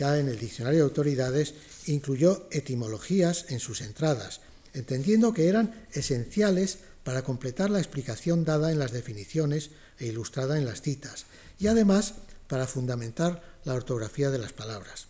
[0.00, 1.52] ya en el diccionario de autoridades,
[1.84, 4.40] incluyó etimologías en sus entradas,
[4.72, 10.64] entendiendo que eran esenciales para completar la explicación dada en las definiciones e ilustrada en
[10.64, 11.26] las citas,
[11.58, 12.14] y además
[12.48, 15.06] para fundamentar la ortografía de las palabras.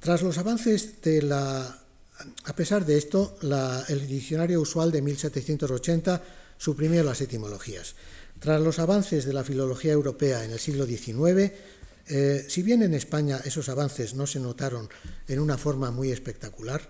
[0.00, 1.82] Tras los avances de la...
[2.44, 3.36] A pesar de esto,
[3.88, 6.22] el diccionario usual de 1780
[6.56, 7.94] suprimió las etimologías.
[8.40, 11.52] Tras los avances de la filología europea en el siglo XIX,
[12.08, 14.88] eh, si bien en España esos avances no se notaron
[15.26, 16.88] en una forma muy espectacular,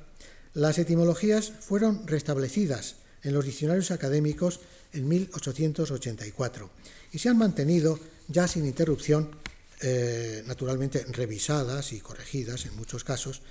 [0.52, 4.60] las etimologías fueron restablecidas en los diccionarios académicos
[4.92, 6.70] en 1884
[7.12, 7.98] y se han mantenido
[8.28, 9.30] ya sin interrupción,
[9.80, 13.42] eh, naturalmente revisadas y corregidas en muchos casos,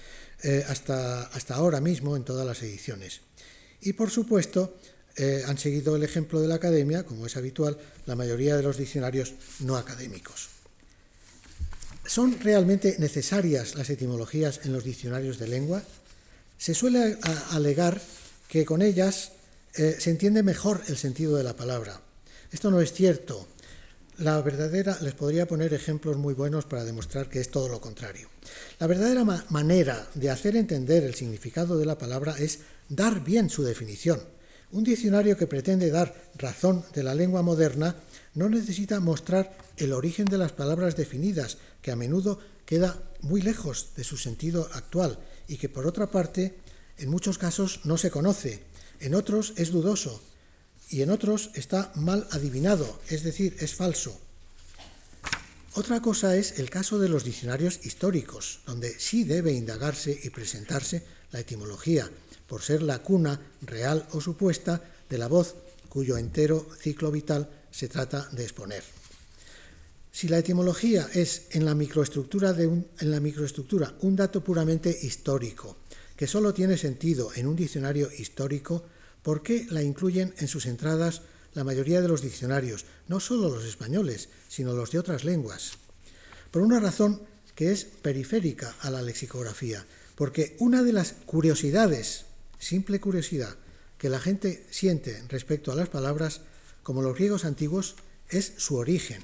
[0.43, 3.21] eh, hasta, hasta ahora mismo en todas las ediciones.
[3.81, 4.77] Y por supuesto,
[5.47, 9.33] han seguido el ejemplo de la academia, como es habitual, la mayoría de los diccionarios
[9.61, 10.54] no académicos.
[12.07, 15.81] ¿Son realmente necesarias las etimologías en los diccionarios de lengua?
[16.57, 17.17] Se suele
[17.51, 17.99] alegar
[18.47, 19.31] que con ellas
[19.73, 21.99] eh, se entiende mejor el sentido de la palabra.
[22.51, 23.47] Esto no es cierto.
[24.19, 28.29] La verdadera, les podría poner ejemplos muy buenos para demostrar que es todo lo contrario.
[28.79, 33.63] La verdadera manera de hacer entender el significado de la palabra es dar bien su
[33.63, 34.21] definición.
[34.71, 37.95] Un diccionario que pretende dar razón de la lengua moderna
[38.35, 43.89] no necesita mostrar el origen de las palabras definidas, que a menudo queda muy lejos
[43.95, 46.59] de su sentido actual y que por otra parte
[46.97, 48.61] en muchos casos no se conoce,
[48.99, 50.21] en otros es dudoso.
[50.87, 54.19] y en otros está mal adivinado, es decir, es falso.
[55.73, 61.03] Otra cosa es el caso de los diccionarios históricos, donde sí debe indagarse y presentarse
[61.31, 62.09] la etimología,
[62.45, 65.55] por ser la cuna real o supuesta de la voz
[65.89, 68.83] cuyo entero ciclo vital se trata de exponer.
[70.09, 74.97] Si la etimología es en la microestructura, de un, en la microestructura un dato puramente
[75.01, 75.75] histórico,
[76.15, 78.85] que solo tiene sentido en un diccionario histórico,
[79.21, 81.23] ¿por qué la incluyen en sus entradas
[81.53, 85.73] la mayoría de los diccionarios, no solo los españoles, sino los de otras lenguas?
[86.51, 87.23] Por una razón
[87.55, 92.23] que es periférica a la lexicografía, porque una de las curiosidades,
[92.57, 93.57] simple curiosidad,
[93.97, 96.39] que la gente siente respecto a las palabras,
[96.85, 97.95] como los griegos antiguos,
[98.29, 99.23] es su origen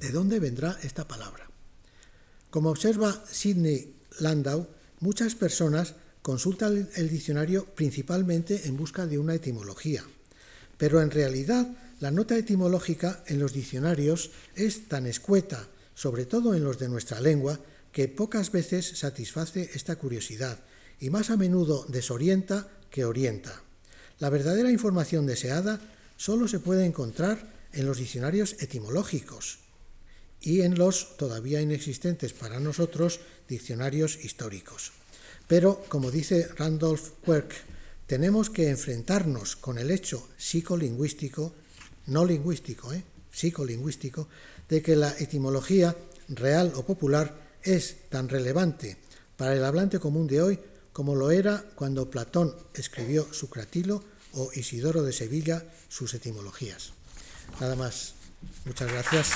[0.00, 1.48] ¿De dónde vendrá esta palabra?
[2.50, 4.66] Como observa Sidney Landau,
[4.98, 10.02] muchas personas consultan el diccionario principalmente en busca de una etimología,
[10.76, 11.68] pero en realidad
[12.00, 17.20] la nota etimológica en los diccionarios es tan escueta, sobre todo en los de nuestra
[17.20, 17.60] lengua,
[17.92, 20.58] que pocas veces satisface esta curiosidad
[20.98, 23.62] y más a menudo desorienta que orienta.
[24.18, 25.78] La verdadera información deseada
[26.20, 29.60] solo se puede encontrar en los diccionarios etimológicos,
[30.42, 34.92] y en los todavía inexistentes para nosotros diccionarios históricos.
[35.48, 37.54] Pero, como dice Randolph Quirk,
[38.06, 41.54] tenemos que enfrentarnos con el hecho psicolingüístico,
[42.08, 43.02] no lingüístico, ¿eh?
[43.32, 44.28] psicolingüístico,
[44.68, 45.96] de que la etimología
[46.28, 48.98] real o popular es tan relevante
[49.38, 50.58] para el hablante común de hoy
[50.92, 54.04] como lo era cuando Platón escribió su Cratilo
[54.34, 56.92] o Isidoro de Sevilla sus etimologías.
[57.60, 58.14] Nada más.
[58.64, 59.30] Muchas gracias.